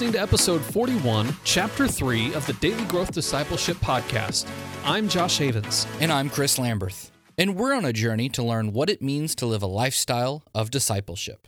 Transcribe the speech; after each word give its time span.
listening 0.00 0.12
to 0.14 0.22
episode 0.22 0.62
41, 0.62 1.36
chapter 1.44 1.86
3 1.86 2.32
of 2.32 2.46
the 2.46 2.54
Daily 2.54 2.86
Growth 2.86 3.12
Discipleship 3.12 3.76
Podcast. 3.80 4.48
I'm 4.82 5.10
Josh 5.10 5.36
Havens. 5.36 5.86
And 6.00 6.10
I'm 6.10 6.30
Chris 6.30 6.58
Lamberth. 6.58 7.10
And 7.36 7.54
we're 7.54 7.74
on 7.74 7.84
a 7.84 7.92
journey 7.92 8.30
to 8.30 8.42
learn 8.42 8.72
what 8.72 8.88
it 8.88 9.02
means 9.02 9.34
to 9.34 9.44
live 9.44 9.62
a 9.62 9.66
lifestyle 9.66 10.42
of 10.54 10.70
discipleship. 10.70 11.46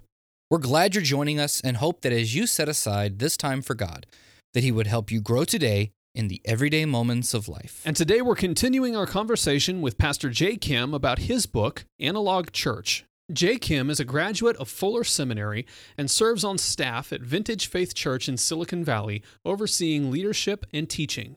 We're 0.50 0.59
glad 0.59 0.95
you're 0.95 1.03
joining 1.03 1.41
us 1.41 1.62
and 1.62 1.79
hope 1.79 2.03
that 2.03 2.12
as 2.12 2.35
you 2.35 2.46
set 2.46 2.68
aside 2.68 3.21
this 3.21 3.39
time 3.39 3.62
for 3.62 3.75
God, 3.75 4.04
that 4.53 4.62
He 4.62 4.71
would 4.71 4.87
help 4.87 5.11
you 5.11 5.23
grow 5.23 5.45
today 5.45 5.93
in 6.14 6.29
the 6.29 6.43
everyday 6.45 6.84
moments 6.84 7.32
of 7.32 7.48
life. 7.48 7.80
And 7.86 7.96
today 7.96 8.21
we're 8.21 8.35
continuing 8.35 8.94
our 8.94 9.07
conversation 9.07 9.80
with 9.80 9.96
Pastor 9.96 10.29
Jay 10.29 10.57
Kim 10.57 10.93
about 10.93 11.21
his 11.21 11.46
book, 11.46 11.86
Analog 11.99 12.53
Church 12.53 13.07
Jay 13.31 13.57
Kim 13.57 13.89
is 13.89 14.00
a 14.00 14.04
graduate 14.04 14.57
of 14.57 14.68
Fuller 14.68 15.04
Seminary 15.04 15.64
and 15.96 16.11
serves 16.11 16.43
on 16.43 16.58
staff 16.58 17.13
at 17.13 17.22
Vintage 17.22 17.67
Faith 17.67 17.94
Church 17.94 18.29
in 18.29 18.36
Silicon 18.36 18.85
Valley, 18.85 19.22
overseeing 19.44 20.11
leadership 20.11 20.67
and 20.72 20.90
teaching. 20.90 21.36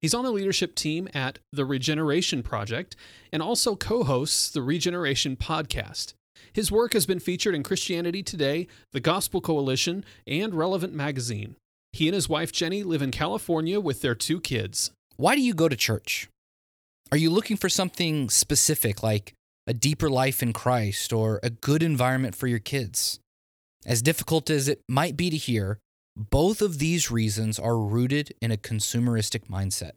He's 0.00 0.14
on 0.14 0.24
the 0.24 0.30
leadership 0.30 0.74
team 0.74 1.08
at 1.14 1.38
the 1.52 1.64
Regeneration 1.64 2.42
Project 2.42 2.96
and 3.32 3.42
also 3.42 3.76
co 3.76 4.04
hosts 4.04 4.50
the 4.50 4.62
Regeneration 4.62 5.36
Podcast. 5.36 6.14
His 6.52 6.70
work 6.70 6.92
has 6.92 7.06
been 7.06 7.20
featured 7.20 7.54
in 7.54 7.62
Christianity 7.62 8.22
Today, 8.22 8.66
the 8.92 9.00
Gospel 9.00 9.40
Coalition, 9.40 10.04
and 10.26 10.54
Relevant 10.54 10.92
Magazine. 10.92 11.56
He 11.92 12.08
and 12.08 12.14
his 12.14 12.28
wife 12.28 12.52
Jenny 12.52 12.82
live 12.82 13.02
in 13.02 13.10
California 13.10 13.80
with 13.80 14.02
their 14.02 14.14
two 14.14 14.40
kids. 14.40 14.90
Why 15.16 15.34
do 15.34 15.40
you 15.40 15.54
go 15.54 15.68
to 15.68 15.76
church? 15.76 16.28
Are 17.10 17.18
you 17.18 17.30
looking 17.30 17.56
for 17.56 17.68
something 17.68 18.28
specific 18.28 19.02
like 19.02 19.34
a 19.66 19.74
deeper 19.74 20.10
life 20.10 20.42
in 20.42 20.52
Christ, 20.52 21.12
or 21.12 21.40
a 21.42 21.50
good 21.50 21.82
environment 21.82 22.34
for 22.34 22.46
your 22.46 22.58
kids. 22.58 23.20
As 23.86 24.02
difficult 24.02 24.50
as 24.50 24.68
it 24.68 24.80
might 24.88 25.16
be 25.16 25.30
to 25.30 25.36
hear, 25.36 25.78
both 26.16 26.60
of 26.60 26.78
these 26.78 27.10
reasons 27.10 27.58
are 27.58 27.78
rooted 27.78 28.34
in 28.40 28.50
a 28.50 28.56
consumeristic 28.56 29.48
mindset. 29.48 29.92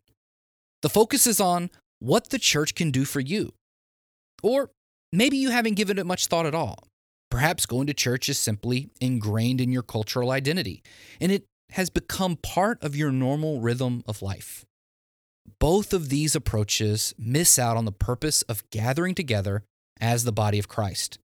The 0.82 0.90
focus 0.90 1.28
is 1.28 1.40
on 1.40 1.70
what 2.00 2.30
the 2.30 2.40
church 2.40 2.76
can 2.76 2.92
do 2.92 3.06
for 3.06 3.20
you. 3.20 3.54
Or 4.44 4.70
maybe 5.12 5.38
you 5.38 5.50
haven't 5.50 5.76
given 5.76 5.98
it 5.98 6.06
much 6.06 6.28
thought 6.28 6.46
at 6.46 6.56
all. 6.56 6.88
Perhaps 7.32 7.66
going 7.66 7.88
to 7.88 7.94
church 7.94 8.30
is 8.30 8.38
simply 8.38 8.90
ingrained 9.02 9.60
in 9.60 9.72
your 9.72 9.82
cultural 9.82 10.32
identity, 10.32 10.84
and 11.20 11.32
it 11.32 11.44
has 11.72 11.90
become 11.90 12.38
part 12.38 12.82
of 12.84 12.96
your 12.96 13.12
normal 13.12 13.60
rhythm 13.60 14.04
of 14.08 14.22
life. 14.22 14.64
Both 15.60 15.94
of 15.94 16.10
these 16.10 16.36
approaches 16.36 17.14
miss 17.18 17.58
out 17.58 17.78
on 17.78 17.86
the 17.86 17.92
purpose 17.92 18.42
of 18.44 18.70
gathering 18.70 19.16
together 19.16 19.64
as 20.00 20.24
the 20.24 20.32
body 20.32 20.60
of 20.60 20.68
Christ. 20.68 21.20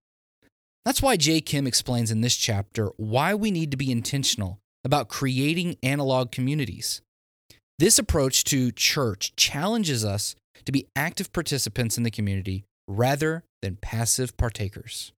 That's 0.85 1.01
why 1.01 1.17
Jay 1.17 1.41
Kim 1.41 1.67
explains 1.67 2.11
in 2.11 2.21
this 2.21 2.35
chapter 2.35 2.89
why 2.97 3.35
we 3.35 3.51
need 3.51 3.71
to 3.71 3.77
be 3.77 3.91
intentional 3.91 4.59
about 4.83 5.09
creating 5.09 5.77
analog 5.83 6.31
communities. 6.31 7.01
This 7.77 7.99
approach 7.99 8.43
to 8.45 8.71
church 8.71 9.35
challenges 9.35 10.03
us 10.03 10.35
to 10.65 10.71
be 10.71 10.87
active 10.95 11.33
participants 11.33 11.97
in 11.97 12.03
the 12.03 12.11
community 12.11 12.63
rather 12.87 13.43
than 13.61 13.75
passive 13.75 14.37
partakers 14.37 15.11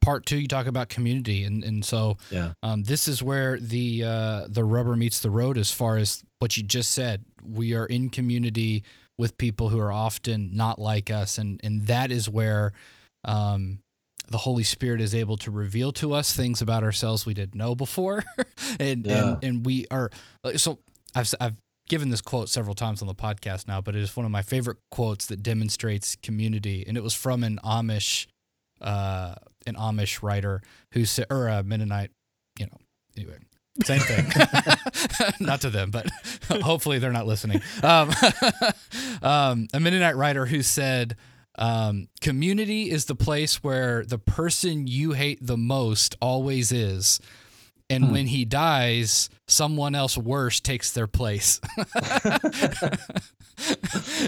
part 0.00 0.26
two 0.26 0.38
you 0.38 0.48
talk 0.48 0.66
about 0.66 0.88
community 0.88 1.44
and 1.44 1.64
and 1.64 1.84
so 1.84 2.18
yeah. 2.30 2.52
um, 2.62 2.82
this 2.82 3.08
is 3.08 3.22
where 3.22 3.58
the 3.58 4.04
uh, 4.04 4.46
the 4.48 4.64
rubber 4.64 4.96
meets 4.96 5.20
the 5.20 5.30
road 5.30 5.56
as 5.56 5.70
far 5.70 5.96
as 5.96 6.22
what 6.38 6.56
you 6.56 6.62
just 6.62 6.92
said. 6.92 7.24
We 7.42 7.74
are 7.74 7.86
in 7.86 8.10
community 8.10 8.84
with 9.18 9.38
people 9.38 9.68
who 9.68 9.78
are 9.78 9.92
often 9.92 10.50
not 10.54 10.78
like 10.78 11.10
us 11.10 11.38
and 11.38 11.60
and 11.64 11.86
that 11.86 12.10
is 12.10 12.28
where 12.28 12.72
um, 13.24 13.80
the 14.28 14.38
Holy 14.38 14.62
Spirit 14.62 15.00
is 15.00 15.14
able 15.14 15.36
to 15.38 15.50
reveal 15.50 15.92
to 15.92 16.12
us 16.12 16.34
things 16.34 16.62
about 16.62 16.84
ourselves 16.84 17.26
we 17.26 17.34
didn't 17.34 17.56
know 17.56 17.74
before. 17.74 18.24
And, 18.78 19.04
yeah. 19.04 19.32
and 19.32 19.44
and 19.44 19.66
we 19.66 19.86
are 19.90 20.10
so 20.56 20.78
I've 21.14 21.34
I've 21.40 21.56
given 21.88 22.10
this 22.10 22.20
quote 22.20 22.48
several 22.48 22.76
times 22.76 23.02
on 23.02 23.08
the 23.08 23.14
podcast 23.14 23.66
now 23.66 23.80
but 23.80 23.96
it 23.96 24.02
is 24.02 24.16
one 24.16 24.24
of 24.24 24.30
my 24.30 24.42
favorite 24.42 24.78
quotes 24.92 25.26
that 25.26 25.42
demonstrates 25.42 26.16
community. 26.22 26.84
And 26.86 26.96
it 26.96 27.02
was 27.02 27.14
from 27.14 27.42
an 27.42 27.58
Amish 27.64 28.26
uh, 28.80 29.34
an 29.66 29.74
Amish 29.74 30.22
writer 30.22 30.62
who 30.92 31.04
said, 31.04 31.26
or 31.30 31.48
a 31.48 31.62
Mennonite, 31.62 32.10
you 32.58 32.66
know, 32.66 32.78
anyway, 33.16 33.38
same 33.84 34.00
thing. 34.00 34.26
not 35.40 35.60
to 35.62 35.70
them, 35.70 35.90
but 35.90 36.08
hopefully 36.62 36.98
they're 36.98 37.12
not 37.12 37.26
listening. 37.26 37.60
Um, 37.82 38.10
um, 39.22 39.68
a 39.72 39.80
Mennonite 39.80 40.16
writer 40.16 40.46
who 40.46 40.62
said, 40.62 41.16
um, 41.56 42.08
community 42.20 42.90
is 42.90 43.06
the 43.06 43.14
place 43.14 43.62
where 43.62 44.04
the 44.04 44.18
person 44.18 44.86
you 44.86 45.12
hate 45.12 45.38
the 45.44 45.56
most 45.56 46.16
always 46.20 46.72
is. 46.72 47.20
And 47.90 48.04
hmm. 48.04 48.12
when 48.12 48.26
he 48.28 48.44
dies, 48.44 49.28
someone 49.48 49.94
else 49.94 50.16
worse 50.16 50.60
takes 50.60 50.92
their 50.92 51.08
place. 51.08 51.60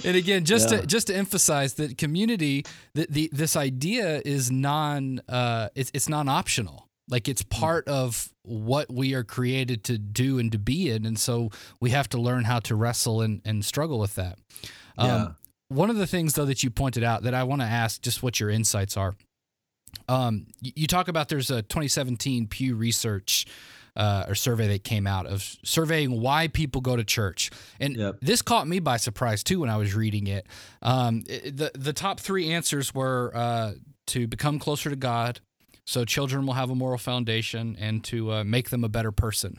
and 0.04 0.16
again, 0.16 0.44
just 0.44 0.70
yeah. 0.70 0.80
to 0.80 0.86
just 0.86 1.06
to 1.06 1.16
emphasize 1.16 1.74
that 1.74 1.96
community, 1.96 2.64
the, 2.94 3.06
the 3.08 3.30
this 3.32 3.56
idea 3.56 4.20
is 4.24 4.50
non 4.50 5.20
uh, 5.28 5.68
it's 5.74 5.90
it's 5.94 6.08
non 6.08 6.28
optional. 6.28 6.88
Like 7.08 7.28
it's 7.28 7.42
hmm. 7.42 7.48
part 7.48 7.88
of 7.88 8.28
what 8.42 8.92
we 8.92 9.14
are 9.14 9.24
created 9.24 9.84
to 9.84 9.96
do 9.96 10.38
and 10.38 10.50
to 10.52 10.58
be 10.58 10.90
in, 10.90 11.06
and 11.06 11.18
so 11.18 11.50
we 11.80 11.90
have 11.90 12.08
to 12.10 12.20
learn 12.20 12.44
how 12.44 12.58
to 12.60 12.74
wrestle 12.74 13.22
and, 13.22 13.40
and 13.44 13.64
struggle 13.64 13.98
with 13.98 14.16
that. 14.16 14.38
Um, 14.98 15.08
yeah. 15.08 15.28
One 15.68 15.88
of 15.88 15.96
the 15.96 16.06
things 16.06 16.34
though 16.34 16.44
that 16.44 16.62
you 16.62 16.70
pointed 16.70 17.02
out 17.04 17.22
that 17.22 17.32
I 17.32 17.44
want 17.44 17.62
to 17.62 17.66
ask 17.66 18.02
just 18.02 18.22
what 18.22 18.40
your 18.40 18.50
insights 18.50 18.96
are. 18.96 19.14
Um, 20.08 20.46
you 20.60 20.86
talk 20.86 21.08
about 21.08 21.28
there's 21.28 21.50
a 21.50 21.62
2017 21.62 22.48
Pew 22.48 22.74
Research 22.74 23.46
uh, 23.96 24.24
or 24.28 24.34
survey 24.34 24.68
that 24.68 24.84
came 24.84 25.06
out 25.06 25.26
of 25.26 25.56
surveying 25.64 26.20
why 26.20 26.48
people 26.48 26.80
go 26.80 26.96
to 26.96 27.04
church, 27.04 27.50
and 27.78 27.96
yep. 27.96 28.16
this 28.20 28.42
caught 28.42 28.66
me 28.66 28.78
by 28.78 28.96
surprise 28.96 29.42
too 29.42 29.60
when 29.60 29.70
I 29.70 29.76
was 29.76 29.94
reading 29.94 30.26
it. 30.26 30.46
Um, 30.80 31.22
the 31.22 31.70
the 31.74 31.92
top 31.92 32.20
three 32.20 32.52
answers 32.52 32.94
were 32.94 33.32
uh, 33.34 33.72
to 34.08 34.26
become 34.26 34.58
closer 34.58 34.88
to 34.88 34.96
God, 34.96 35.40
so 35.86 36.04
children 36.04 36.46
will 36.46 36.54
have 36.54 36.70
a 36.70 36.74
moral 36.74 36.98
foundation, 36.98 37.76
and 37.78 38.02
to 38.04 38.32
uh, 38.32 38.44
make 38.44 38.70
them 38.70 38.82
a 38.84 38.88
better 38.88 39.12
person. 39.12 39.58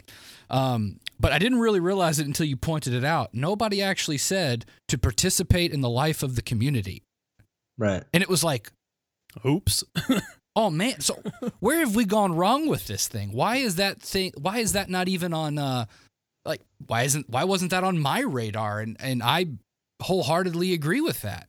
Um, 0.50 1.00
but 1.20 1.32
I 1.32 1.40
didn't 1.40 1.60
really 1.60 1.80
realize 1.80 2.20
it 2.20 2.26
until 2.28 2.46
you 2.48 2.58
pointed 2.58 2.94
it 2.94 3.04
out. 3.04 3.34
Nobody 3.34 3.82
actually 3.82 4.18
said 4.18 4.66
to 4.88 4.98
participate 4.98 5.72
in 5.72 5.82
the 5.82 5.90
life 5.90 6.24
of 6.24 6.36
the 6.36 6.42
community. 6.42 7.04
Right. 7.78 8.04
And 8.14 8.22
it 8.22 8.30
was 8.30 8.44
like, 8.44 8.72
oops. 9.46 9.84
oh 10.56 10.70
man. 10.70 11.02
So 11.02 11.22
where 11.60 11.80
have 11.80 11.96
we 11.96 12.06
gone 12.06 12.36
wrong 12.36 12.68
with 12.68 12.88
this 12.88 13.08
thing? 13.08 13.32
Why 13.32 13.58
is 13.58 13.76
that 13.76 14.02
thing 14.02 14.34
why 14.40 14.60
is 14.60 14.74
that 14.74 14.90
not 14.90 15.08
even 15.08 15.34
on 15.34 15.58
uh 15.58 15.86
like 16.46 16.62
why 16.86 17.04
isn't 17.04 17.30
why 17.30 17.44
wasn't 17.44 17.72
that 17.72 17.84
on 17.84 18.00
my 18.00 18.22
radar? 18.22 18.80
And 18.80 18.98
and 19.00 19.22
i 19.24 19.48
wholeheartedly 20.02 20.74
agree 20.74 21.02
with 21.02 21.22
that. 21.22 21.48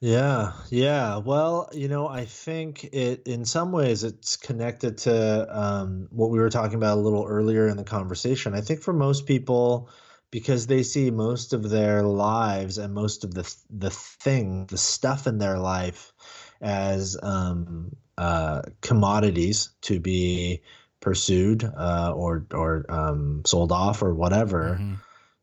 Yeah. 0.00 0.52
Yeah. 0.70 1.18
Well 1.18 1.68
you 1.72 1.88
know 1.88 2.06
i 2.06 2.24
think 2.24 2.84
it 2.84 3.26
in 3.26 3.44
some 3.44 3.72
ways 3.72 4.04
it's 4.04 4.36
connected 4.36 4.98
to 4.98 5.58
um, 5.58 6.08
what 6.10 6.30
we 6.30 6.38
were 6.38 6.50
talking 6.50 6.76
about 6.76 6.98
a 6.98 7.00
little 7.00 7.26
earlier 7.26 7.68
in 7.68 7.76
the 7.76 7.84
conversation. 7.84 8.54
I 8.54 8.60
think 8.60 8.80
for 8.80 8.92
most 8.92 9.26
people 9.26 9.90
because 10.30 10.66
they 10.66 10.82
see 10.82 11.10
most 11.10 11.52
of 11.52 11.68
their 11.68 12.02
lives 12.02 12.78
and 12.78 12.92
most 12.92 13.24
of 13.24 13.32
the 13.34 13.54
the 13.70 13.90
thing 13.90 14.66
the 14.66 14.78
stuff 14.78 15.26
in 15.26 15.38
their 15.38 15.58
life 15.58 16.12
as 16.60 17.16
um, 17.22 17.94
uh, 18.18 18.62
commodities 18.80 19.70
to 19.82 20.00
be 20.00 20.62
pursued 21.00 21.64
uh, 21.64 22.12
or 22.14 22.46
or 22.52 22.86
um, 22.88 23.42
sold 23.44 23.72
off 23.72 24.02
or 24.02 24.14
whatever. 24.14 24.78
Mm-hmm. 24.80 24.94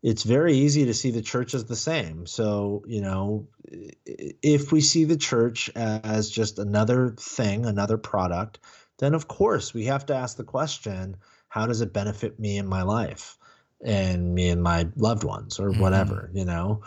It's 0.01 0.23
very 0.23 0.55
easy 0.55 0.85
to 0.85 0.93
see 0.93 1.11
the 1.11 1.21
church 1.21 1.53
as 1.53 1.65
the 1.65 1.75
same. 1.75 2.25
So 2.25 2.83
you 2.87 3.01
know, 3.01 3.47
if 3.65 4.71
we 4.71 4.81
see 4.81 5.05
the 5.05 5.17
church 5.17 5.69
as 5.75 6.29
just 6.29 6.59
another 6.59 7.15
thing, 7.19 7.65
another 7.65 7.97
product, 7.97 8.59
then 8.99 9.13
of 9.13 9.27
course 9.27 9.73
we 9.73 9.85
have 9.85 10.05
to 10.07 10.15
ask 10.15 10.35
the 10.35 10.43
question: 10.43 11.17
How 11.47 11.67
does 11.67 11.81
it 11.81 11.93
benefit 11.93 12.39
me 12.39 12.57
in 12.57 12.67
my 12.67 12.83
life? 12.83 13.37
and 13.85 14.33
me 14.33 14.49
and 14.49 14.63
my 14.63 14.87
loved 14.95 15.23
ones 15.23 15.59
or 15.59 15.69
mm-hmm. 15.69 15.81
whatever 15.81 16.29
you 16.33 16.45
know 16.45 16.81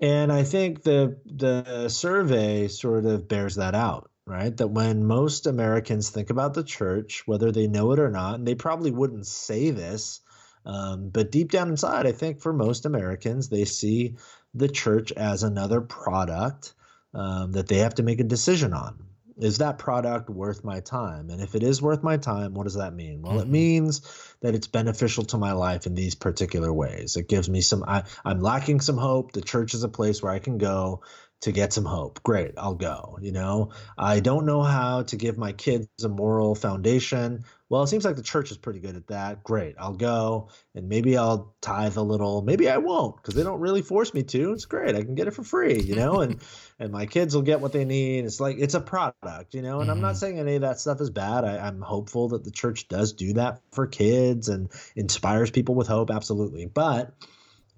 and 0.00 0.32
i 0.32 0.42
think 0.42 0.82
the 0.82 1.18
the 1.24 1.88
survey 1.88 2.68
sort 2.68 3.04
of 3.04 3.28
bears 3.28 3.56
that 3.56 3.74
out 3.74 4.10
right? 4.26 4.56
That 4.56 4.68
when 4.68 5.06
most 5.06 5.46
Americans 5.46 6.10
think 6.10 6.30
about 6.30 6.54
the 6.54 6.64
church, 6.64 7.22
whether 7.26 7.52
they 7.52 7.68
know 7.68 7.92
it 7.92 8.00
or 8.00 8.10
not, 8.10 8.34
and 8.34 8.46
they 8.46 8.54
probably 8.54 8.90
wouldn't 8.90 9.26
say 9.26 9.70
this, 9.70 10.20
um, 10.64 11.10
but 11.10 11.30
deep 11.30 11.52
down 11.52 11.68
inside, 11.68 12.06
I 12.06 12.12
think 12.12 12.40
for 12.40 12.52
most 12.52 12.86
Americans, 12.86 13.48
they 13.48 13.64
see 13.64 14.16
the 14.52 14.68
church 14.68 15.12
as 15.12 15.42
another 15.44 15.80
product 15.80 16.74
um, 17.14 17.52
that 17.52 17.68
they 17.68 17.78
have 17.78 17.94
to 17.96 18.02
make 18.02 18.18
a 18.18 18.24
decision 18.24 18.72
on. 18.72 19.04
Is 19.38 19.58
that 19.58 19.78
product 19.78 20.28
worth 20.28 20.64
my 20.64 20.80
time? 20.80 21.30
And 21.30 21.40
if 21.40 21.54
it 21.54 21.62
is 21.62 21.80
worth 21.80 22.02
my 22.02 22.16
time, 22.16 22.54
what 22.54 22.64
does 22.64 22.74
that 22.74 22.94
mean? 22.94 23.22
Well, 23.22 23.34
mm-hmm. 23.34 23.42
it 23.42 23.48
means 23.48 24.00
that 24.46 24.54
it's 24.54 24.68
beneficial 24.68 25.24
to 25.24 25.38
my 25.38 25.52
life 25.52 25.86
in 25.86 25.94
these 25.94 26.14
particular 26.14 26.72
ways. 26.72 27.16
It 27.16 27.28
gives 27.28 27.48
me 27.48 27.60
some, 27.60 27.84
I, 27.86 28.04
I'm 28.24 28.40
lacking 28.40 28.80
some 28.80 28.96
hope. 28.96 29.32
The 29.32 29.42
church 29.42 29.74
is 29.74 29.82
a 29.82 29.88
place 29.88 30.22
where 30.22 30.32
I 30.32 30.38
can 30.38 30.58
go 30.58 31.02
to 31.42 31.52
get 31.52 31.72
some 31.72 31.84
hope. 31.84 32.22
Great, 32.22 32.52
I'll 32.56 32.76
go. 32.76 33.18
You 33.20 33.32
know, 33.32 33.70
I 33.98 34.20
don't 34.20 34.46
know 34.46 34.62
how 34.62 35.02
to 35.02 35.16
give 35.16 35.36
my 35.36 35.52
kids 35.52 35.88
a 36.04 36.08
moral 36.08 36.54
foundation. 36.54 37.44
Well, 37.68 37.82
it 37.82 37.88
seems 37.88 38.04
like 38.04 38.16
the 38.16 38.22
church 38.22 38.50
is 38.52 38.56
pretty 38.56 38.78
good 38.78 38.94
at 38.94 39.08
that. 39.08 39.42
Great, 39.42 39.74
I'll 39.78 39.94
go 39.94 40.50
and 40.74 40.88
maybe 40.88 41.16
I'll 41.16 41.54
tithe 41.60 41.96
a 41.96 42.02
little. 42.02 42.42
Maybe 42.42 42.68
I 42.68 42.76
won't 42.76 43.16
because 43.16 43.34
they 43.34 43.42
don't 43.42 43.60
really 43.60 43.82
force 43.82 44.14
me 44.14 44.22
to. 44.22 44.52
It's 44.52 44.66
great. 44.66 44.94
I 44.94 45.02
can 45.02 45.16
get 45.16 45.26
it 45.26 45.32
for 45.32 45.42
free, 45.42 45.80
you 45.80 45.96
know, 45.96 46.20
and 46.20 46.40
and 46.78 46.92
my 46.92 47.06
kids 47.06 47.34
will 47.34 47.42
get 47.42 47.60
what 47.60 47.72
they 47.72 47.84
need. 47.84 48.24
It's 48.24 48.40
like 48.40 48.56
it's 48.58 48.74
a 48.74 48.80
product, 48.80 49.54
you 49.54 49.62
know. 49.62 49.80
And 49.80 49.88
mm-hmm. 49.88 49.90
I'm 49.90 50.00
not 50.00 50.10
mm-hmm. 50.10 50.18
saying 50.18 50.38
any 50.38 50.54
of 50.54 50.62
that 50.62 50.78
stuff 50.78 51.00
is 51.00 51.10
bad. 51.10 51.44
I, 51.44 51.58
I'm 51.58 51.80
hopeful 51.80 52.28
that 52.28 52.44
the 52.44 52.52
church 52.52 52.86
does 52.88 53.12
do 53.12 53.32
that 53.34 53.60
for 53.72 53.86
kids 53.86 54.48
and 54.48 54.70
inspires 54.94 55.50
people 55.50 55.74
with 55.74 55.88
hope, 55.88 56.10
absolutely. 56.10 56.66
But 56.66 57.14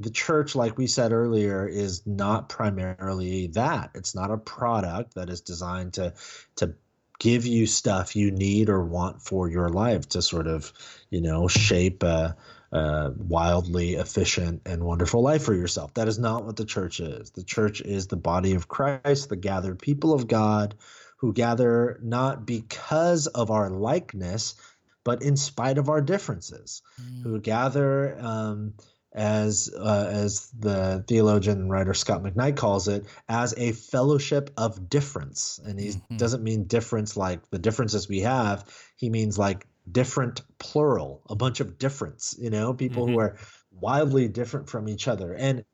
the 0.01 0.11
church, 0.11 0.55
like 0.55 0.79
we 0.79 0.87
said 0.87 1.13
earlier, 1.13 1.67
is 1.67 2.07
not 2.07 2.49
primarily 2.49 3.49
that. 3.49 3.91
It's 3.95 4.15
not 4.15 4.31
a 4.31 4.37
product 4.37 5.15
that 5.15 5.31
is 5.31 5.41
designed 5.41 5.95
to 5.95 6.15
to 6.57 6.75
give 7.19 7.47
you 7.47 7.67
stuff 7.67 8.17
you 8.17 8.31
need 8.31 8.69
or 8.69 8.85
want 8.85 9.23
for 9.23 9.49
your 9.49 9.69
life 9.69 10.09
to 10.11 10.23
sort 10.23 10.47
of, 10.47 10.73
you 11.11 11.21
know, 11.21 11.49
shape 11.49 12.03
a, 12.03 12.37
a, 12.73 13.11
wildly 13.17 13.95
efficient 13.95 14.63
and 14.67 14.85
wonderful 14.85 15.23
life 15.23 15.43
for 15.43 15.55
yourself. 15.55 15.95
That 15.95 16.09
is 16.09 16.19
not 16.19 16.45
what 16.45 16.57
the 16.57 16.65
church 16.65 17.01
is. 17.01 17.31
The 17.31 17.45
church 17.45 17.81
is 17.81 18.07
the 18.07 18.17
body 18.17 18.55
of 18.55 18.69
Christ, 18.69 19.29
the 19.29 19.37
gathered 19.37 19.81
people 19.81 20.15
of 20.15 20.29
God 20.29 20.77
who 21.19 21.33
gather 21.33 21.99
not 22.03 22.47
because 22.47 23.27
of 23.27 23.51
our 23.51 23.71
likeness, 23.71 24.55
but 25.03 25.23
in 25.23 25.37
spite 25.37 25.79
of 25.79 25.89
our 25.89 26.01
differences, 26.01 26.83
mm. 27.01 27.23
who 27.23 27.41
gather. 27.41 28.17
Um, 28.21 28.75
as 29.19 29.69
uh, 29.77 30.09
as 30.09 30.49
the 30.59 31.05
theologian 31.09 31.59
and 31.59 31.71
writer 31.71 31.93
Scot 31.93 32.23
McKnight 32.23 32.57
calls 32.57 32.87
it, 32.87 33.05
as 33.29 33.53
a 33.57 33.73
fellowship 33.73 34.51
of 34.57 34.89
difference. 34.89 35.59
And 35.63 35.79
he 35.79 35.89
mm-hmm. 35.89 36.17
doesn't 36.17 36.43
mean 36.43 36.65
difference 36.65 37.17
like 37.17 37.51
the 37.51 37.59
differences 37.59 38.09
we 38.09 38.21
have. 38.21 38.65
He 38.97 39.11
means 39.11 39.37
like 39.37 39.67
different 39.91 40.43
plural, 40.59 41.23
a 41.29 41.35
bunch 41.35 41.59
of 41.59 41.79
difference. 41.79 42.37
You 42.39 42.51
know, 42.51 42.75
people 42.75 43.07
mm-hmm. 43.07 43.15
who 43.15 43.21
are 43.21 43.37
wildly 43.73 44.29
different 44.29 44.71
from 44.71 44.89
each 44.89 45.09
other. 45.09 45.35
And 45.35 45.65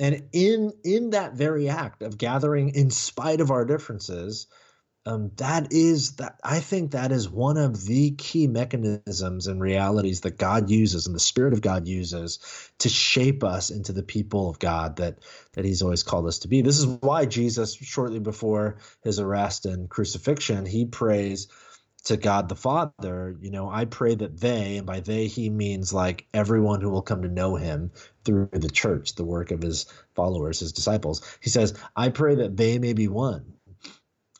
and 0.00 0.28
in 0.32 0.72
in 0.84 1.10
that 1.10 1.34
very 1.34 1.68
act 1.68 2.02
of 2.02 2.18
gathering 2.18 2.70
in 2.70 2.90
spite 2.90 3.40
of 3.40 3.52
our 3.52 3.64
differences, 3.64 4.48
um, 5.08 5.32
that 5.36 5.72
is 5.72 6.16
that 6.16 6.38
I 6.44 6.60
think 6.60 6.92
that 6.92 7.12
is 7.12 7.30
one 7.30 7.56
of 7.56 7.82
the 7.86 8.12
key 8.12 8.46
mechanisms 8.46 9.46
and 9.46 9.60
realities 9.60 10.20
that 10.22 10.38
God 10.38 10.70
uses 10.70 11.06
and 11.06 11.16
the 11.16 11.20
Spirit 11.20 11.54
of 11.54 11.62
God 11.62 11.88
uses 11.88 12.40
to 12.80 12.90
shape 12.90 13.42
us 13.42 13.70
into 13.70 13.94
the 13.94 14.04
people 14.04 14.50
of 14.50 14.58
God 14.58 14.96
that 14.98 15.20
that 15.54 15.64
He's 15.64 15.82
always 15.82 16.02
called 16.02 16.26
us 16.26 16.40
to 16.40 16.48
be. 16.48 16.62
This 16.62 16.78
is 16.78 16.86
why 16.86 17.26
Jesus, 17.26 17.74
shortly 17.74 18.20
before 18.20 18.78
his 19.02 19.18
arrest 19.18 19.66
and 19.66 19.88
crucifixion, 19.88 20.66
he 20.66 20.84
prays 20.86 21.48
to 22.04 22.18
God 22.18 22.48
the 22.48 22.56
Father, 22.56 23.36
you 23.40 23.50
know, 23.50 23.70
I 23.70 23.86
pray 23.86 24.14
that 24.14 24.40
they, 24.40 24.78
and 24.78 24.86
by 24.86 25.00
they 25.00 25.26
he 25.26 25.50
means 25.50 25.92
like 25.92 26.26
everyone 26.34 26.80
who 26.82 26.90
will 26.90 27.02
come 27.02 27.22
to 27.22 27.28
know 27.28 27.56
him 27.56 27.92
through 28.24 28.50
the 28.52 28.70
church, 28.70 29.14
the 29.16 29.24
work 29.24 29.52
of 29.52 29.62
his 29.62 29.86
followers, 30.14 30.60
his 30.60 30.72
disciples. 30.72 31.22
He 31.40 31.50
says, 31.50 31.74
I 31.96 32.10
pray 32.10 32.36
that 32.36 32.56
they 32.56 32.78
may 32.78 32.92
be 32.92 33.08
one 33.08 33.57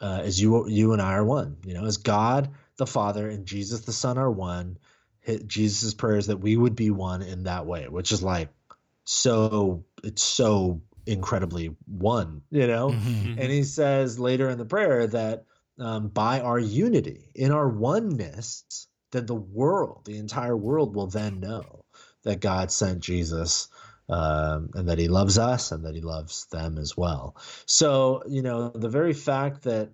uh, 0.01 0.21
as 0.23 0.41
you 0.41 0.69
you 0.69 0.93
and 0.93 1.03
I 1.03 1.15
are 1.15 1.25
one. 1.25 1.57
You 1.65 1.75
know, 1.75 1.85
as 1.85 1.97
God 1.97 2.51
the 2.77 2.87
Father 2.87 3.29
and 3.29 3.47
Jesus 3.47 3.81
the 3.81 3.93
Son 3.93 4.19
are 4.19 4.31
one. 4.31 4.79
Jesus' 5.47 5.93
prayers 5.93 6.29
that 6.29 6.39
we 6.39 6.57
would 6.57 6.75
be 6.75 6.89
one 6.89 7.21
in 7.21 7.43
that 7.43 7.67
way, 7.67 7.87
which 7.87 8.13
is 8.13 8.23
like 8.23 8.49
so 9.05 9.85
it's 10.03 10.23
so 10.23 10.81
incredibly 11.07 11.75
one, 11.87 12.43
you 12.51 12.67
know. 12.67 12.91
Mm-hmm. 12.91 13.09
mm-hmm. 13.09 13.41
And 13.41 13.51
he 13.51 13.65
says 13.65 14.19
later 14.19 14.49
in 14.49 14.59
the 14.59 14.65
prayer 14.65 15.07
that 15.07 15.45
um, 15.79 16.09
by 16.09 16.41
our 16.41 16.59
unity, 16.59 17.31
in 17.35 17.53
our 17.53 17.69
oneness, 17.69 18.65
that 19.13 19.27
the 19.27 19.35
world, 19.35 20.03
the 20.05 20.19
entire 20.19 20.57
world, 20.57 20.95
will 20.95 21.07
then 21.07 21.41
know 21.41 21.85
that 22.25 22.41
God 22.41 22.71
sent 22.71 23.01
Jesus 23.01 23.69
um, 24.09 24.71
and 24.75 24.89
that 24.89 24.99
he 24.99 25.09
loves 25.09 25.39
us 25.39 25.73
and 25.73 25.85
that 25.85 25.95
he 25.95 26.01
loves 26.01 26.47
them 26.47 26.79
as 26.79 26.97
well. 26.97 27.37
So, 27.67 28.23
you 28.29 28.43
know, 28.43 28.71
the 28.71 28.89
very 28.89 29.13
fact 29.13 29.65
that 29.65 29.91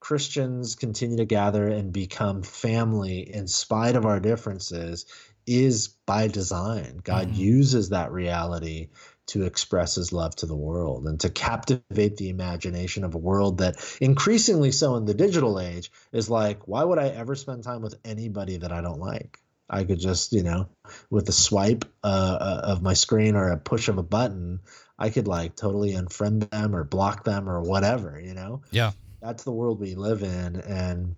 Christians 0.00 0.76
continue 0.76 1.16
to 1.16 1.24
gather 1.24 1.66
and 1.66 1.92
become 1.92 2.42
family 2.42 3.32
in 3.32 3.48
spite 3.48 3.96
of 3.96 4.06
our 4.06 4.20
differences 4.20 5.06
is 5.46 5.88
by 5.88 6.28
design. 6.28 7.00
God 7.02 7.28
mm-hmm. 7.28 7.40
uses 7.40 7.90
that 7.90 8.12
reality 8.12 8.88
to 9.26 9.44
express 9.44 9.96
his 9.96 10.12
love 10.12 10.36
to 10.36 10.46
the 10.46 10.56
world 10.56 11.06
and 11.06 11.18
to 11.20 11.30
captivate 11.30 12.16
the 12.16 12.28
imagination 12.28 13.02
of 13.02 13.14
a 13.14 13.18
world 13.18 13.58
that 13.58 13.76
increasingly 14.00 14.70
so 14.70 14.94
in 14.96 15.04
the 15.04 15.14
digital 15.14 15.58
age 15.58 15.90
is 16.12 16.30
like, 16.30 16.68
why 16.68 16.84
would 16.84 16.98
I 16.98 17.08
ever 17.08 17.34
spend 17.34 17.64
time 17.64 17.82
with 17.82 17.96
anybody 18.04 18.58
that 18.58 18.72
I 18.72 18.80
don't 18.82 19.00
like? 19.00 19.40
I 19.68 19.84
could 19.84 19.98
just, 19.98 20.32
you 20.32 20.42
know, 20.42 20.68
with 21.10 21.28
a 21.28 21.32
swipe 21.32 21.84
uh, 22.04 22.06
uh, 22.40 22.60
of 22.64 22.82
my 22.82 22.94
screen 22.94 23.34
or 23.34 23.50
a 23.50 23.56
push 23.56 23.88
of 23.88 23.98
a 23.98 24.02
button, 24.02 24.60
I 24.98 25.10
could 25.10 25.26
like 25.26 25.56
totally 25.56 25.92
unfriend 25.92 26.50
them 26.50 26.74
or 26.74 26.84
block 26.84 27.24
them 27.24 27.48
or 27.48 27.60
whatever, 27.60 28.20
you 28.20 28.34
know? 28.34 28.62
Yeah. 28.70 28.92
That's 29.20 29.44
the 29.44 29.52
world 29.52 29.80
we 29.80 29.94
live 29.94 30.22
in. 30.22 30.60
And 30.60 31.16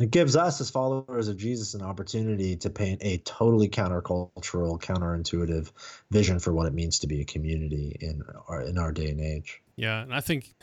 it 0.00 0.10
gives 0.10 0.36
us, 0.36 0.60
as 0.60 0.70
followers 0.70 1.28
of 1.28 1.36
Jesus, 1.36 1.74
an 1.74 1.82
opportunity 1.82 2.56
to 2.56 2.70
paint 2.70 3.02
a 3.02 3.18
totally 3.18 3.68
countercultural, 3.68 4.80
counterintuitive 4.80 5.70
vision 6.10 6.38
for 6.38 6.52
what 6.54 6.66
it 6.66 6.72
means 6.72 7.00
to 7.00 7.06
be 7.06 7.20
a 7.20 7.24
community 7.26 7.94
in 8.00 8.22
our, 8.48 8.62
in 8.62 8.78
our 8.78 8.90
day 8.90 9.10
and 9.10 9.20
age. 9.20 9.60
Yeah. 9.76 10.00
And 10.00 10.14
I 10.14 10.20
think, 10.20 10.54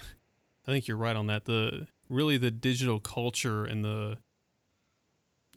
I 0.67 0.71
think 0.71 0.87
you're 0.87 0.97
right 0.97 1.15
on 1.15 1.27
that. 1.27 1.45
The 1.45 1.85
really 2.09 2.37
the 2.37 2.49
digital 2.49 2.99
culture 2.99 3.65
and 3.65 3.85
the 3.85 4.17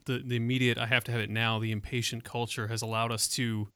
the 0.05 0.21
the 0.25 0.35
immediate 0.35 0.77
I 0.77 0.87
have 0.87 1.03
to 1.05 1.11
have 1.11 1.21
it 1.21 1.29
now, 1.29 1.59
the 1.59 1.71
impatient 1.71 2.23
culture 2.23 2.67
has 2.67 2.81
allowed 2.81 3.11
us 3.11 3.27
to 3.29 3.67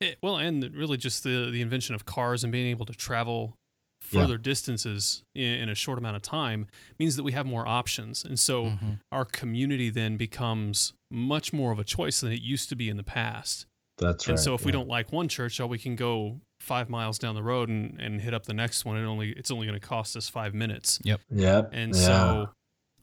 it, 0.00 0.04
eh, 0.04 0.14
well, 0.22 0.36
and 0.36 0.62
really 0.74 0.96
just 0.96 1.24
the 1.24 1.50
the 1.50 1.60
invention 1.60 1.94
of 1.94 2.04
cars 2.04 2.44
and 2.44 2.52
being 2.52 2.66
able 2.66 2.86
to 2.86 2.94
travel 2.94 3.56
further 4.00 4.34
yeah. 4.34 4.42
distances 4.42 5.22
in, 5.34 5.60
in, 5.60 5.68
a 5.70 5.74
short 5.74 5.98
amount 5.98 6.14
of 6.14 6.20
time 6.20 6.66
means 6.98 7.16
that 7.16 7.22
we 7.22 7.32
have 7.32 7.46
more 7.46 7.66
options, 7.66 8.24
and 8.24 8.38
so 8.38 8.64
mm-hmm. 8.64 8.90
our 9.10 9.24
community 9.24 9.90
then 9.90 10.16
becomes 10.16 10.92
much 11.10 11.52
more 11.52 11.72
of 11.72 11.78
a 11.78 11.84
choice 11.84 12.20
than 12.20 12.32
it 12.32 12.42
used 12.42 12.68
to 12.68 12.76
be 12.76 12.88
in 12.88 12.96
the 12.96 13.04
past. 13.04 13.66
That's 13.98 14.26
right. 14.26 14.32
And 14.32 14.40
so 14.40 14.54
if 14.54 14.62
yeah. 14.62 14.66
we 14.66 14.72
don't 14.72 14.88
like 14.88 15.12
one 15.12 15.28
church, 15.28 15.60
oh, 15.60 15.66
we 15.66 15.78
can 15.78 15.96
go 15.96 16.40
five 16.60 16.90
miles 16.90 17.18
down 17.18 17.34
the 17.34 17.42
road 17.42 17.68
and, 17.68 18.00
and 18.00 18.20
hit 18.20 18.34
up 18.34 18.44
the 18.44 18.54
next 18.54 18.84
one. 18.84 18.96
It 18.96 19.04
only 19.04 19.30
it's 19.30 19.50
only 19.50 19.66
going 19.66 19.78
to 19.78 19.86
cost 19.86 20.16
us 20.16 20.28
five 20.28 20.54
minutes. 20.54 20.98
Yep. 21.04 21.20
Yep. 21.30 21.70
And 21.72 21.94
yeah. 21.94 22.00
so 22.00 22.48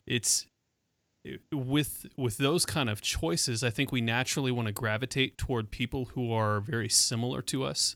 it's 0.05 0.46
with 1.51 2.08
with 2.18 2.38
those 2.38 2.66
kind 2.66 2.90
of 2.90 3.01
choices, 3.01 3.63
I 3.63 3.70
think 3.70 3.92
we 3.92 4.01
naturally 4.01 4.51
want 4.51 4.68
to 4.68 4.72
gravitate 4.72 5.38
toward 5.38 5.72
people 5.72 6.06
who 6.13 6.32
are 6.32 6.60
very 6.60 6.90
similar 6.90 7.42
to 7.44 7.63
us, 7.63 7.96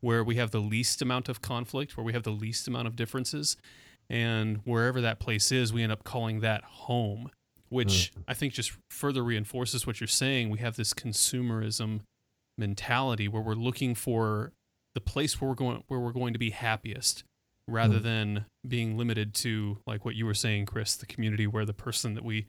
where 0.00 0.22
we 0.22 0.36
have 0.36 0.50
the 0.50 0.60
least 0.60 1.00
amount 1.00 1.28
of 1.28 1.40
conflict, 1.40 1.96
where 1.96 2.04
we 2.04 2.12
have 2.12 2.24
the 2.24 2.30
least 2.30 2.68
amount 2.68 2.86
of 2.86 2.96
differences, 2.96 3.56
and 4.10 4.58
wherever 4.64 5.00
that 5.00 5.18
place 5.18 5.50
is, 5.50 5.72
we 5.72 5.82
end 5.82 5.92
up 5.92 6.04
calling 6.04 6.40
that 6.40 6.64
home, 6.64 7.30
which 7.68 8.12
mm. 8.14 8.22
I 8.28 8.34
think 8.34 8.52
just 8.52 8.72
further 8.90 9.22
reinforces 9.22 9.86
what 9.86 10.00
you're 10.00 10.06
saying. 10.06 10.50
We 10.50 10.58
have 10.58 10.76
this 10.76 10.92
consumerism 10.92 12.00
mentality 12.58 13.28
where 13.28 13.42
we're 13.42 13.54
looking 13.54 13.94
for 13.94 14.52
the 14.94 15.00
place 15.00 15.40
where 15.40 15.48
we're 15.48 15.54
going 15.54 15.84
where 15.88 16.00
we're 16.00 16.12
going 16.12 16.32
to 16.32 16.38
be 16.38 16.50
happiest 16.50 17.24
rather 17.68 17.98
mm. 17.98 18.02
than 18.02 18.46
being 18.66 18.96
limited 18.96 19.34
to 19.34 19.78
like 19.86 20.04
what 20.04 20.14
you 20.14 20.26
were 20.26 20.34
saying 20.34 20.66
chris 20.66 20.96
the 20.96 21.06
community 21.06 21.46
where 21.46 21.64
the 21.64 21.72
person 21.72 22.14
that 22.14 22.24
we 22.24 22.46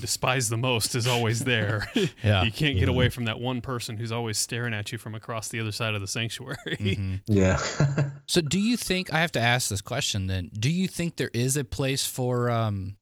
despise 0.00 0.48
the 0.48 0.56
most 0.56 0.94
is 0.94 1.06
always 1.06 1.40
there 1.44 1.88
yeah. 2.22 2.42
you 2.42 2.50
can't 2.50 2.78
get 2.78 2.88
away 2.88 3.08
from 3.08 3.26
that 3.26 3.38
one 3.38 3.60
person 3.60 3.96
who's 3.96 4.10
always 4.10 4.38
staring 4.38 4.74
at 4.74 4.90
you 4.90 4.98
from 4.98 5.14
across 5.14 5.48
the 5.48 5.60
other 5.60 5.72
side 5.72 5.94
of 5.94 6.00
the 6.00 6.06
sanctuary 6.06 6.56
mm-hmm. 6.66 7.16
yeah 7.26 7.58
so 8.26 8.40
do 8.40 8.58
you 8.58 8.76
think 8.76 9.12
i 9.12 9.20
have 9.20 9.32
to 9.32 9.40
ask 9.40 9.68
this 9.68 9.80
question 9.80 10.26
then 10.26 10.50
do 10.58 10.70
you 10.70 10.88
think 10.88 11.16
there 11.16 11.30
is 11.32 11.56
a 11.56 11.64
place 11.64 12.06
for 12.06 12.50
um, 12.50 12.96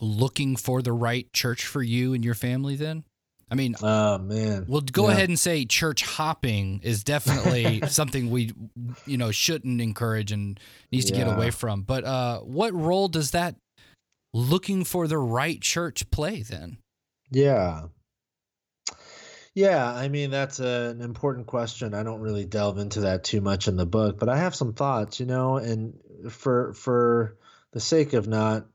looking 0.00 0.56
for 0.56 0.80
the 0.80 0.92
right 0.92 1.30
church 1.32 1.66
for 1.66 1.82
you 1.82 2.14
and 2.14 2.24
your 2.24 2.34
family 2.34 2.76
then 2.76 3.04
I 3.50 3.54
mean, 3.54 3.74
oh 3.82 4.18
man. 4.18 4.66
We'll 4.68 4.82
go 4.82 5.06
yeah. 5.06 5.14
ahead 5.14 5.28
and 5.28 5.38
say 5.38 5.64
church 5.64 6.02
hopping 6.02 6.80
is 6.82 7.02
definitely 7.02 7.82
something 7.88 8.30
we, 8.30 8.52
you 9.06 9.16
know, 9.16 9.30
shouldn't 9.30 9.80
encourage 9.80 10.32
and 10.32 10.60
needs 10.92 11.06
to 11.06 11.16
yeah. 11.16 11.24
get 11.24 11.34
away 11.34 11.50
from. 11.50 11.82
But 11.82 12.04
uh, 12.04 12.40
what 12.40 12.74
role 12.74 13.08
does 13.08 13.30
that 13.30 13.56
looking 14.34 14.84
for 14.84 15.06
the 15.06 15.18
right 15.18 15.60
church 15.60 16.10
play 16.10 16.42
then? 16.42 16.78
Yeah. 17.30 17.84
Yeah, 19.54 19.92
I 19.92 20.08
mean 20.08 20.30
that's 20.30 20.60
a, 20.60 20.90
an 20.90 21.00
important 21.00 21.48
question. 21.48 21.92
I 21.92 22.04
don't 22.04 22.20
really 22.20 22.44
delve 22.44 22.78
into 22.78 23.00
that 23.00 23.24
too 23.24 23.40
much 23.40 23.66
in 23.66 23.76
the 23.76 23.86
book, 23.86 24.18
but 24.18 24.28
I 24.28 24.36
have 24.36 24.54
some 24.54 24.72
thoughts, 24.72 25.18
you 25.18 25.26
know, 25.26 25.56
and 25.56 25.94
for 26.28 26.74
for 26.74 27.36
the 27.72 27.80
sake 27.80 28.12
of 28.12 28.28
not 28.28 28.66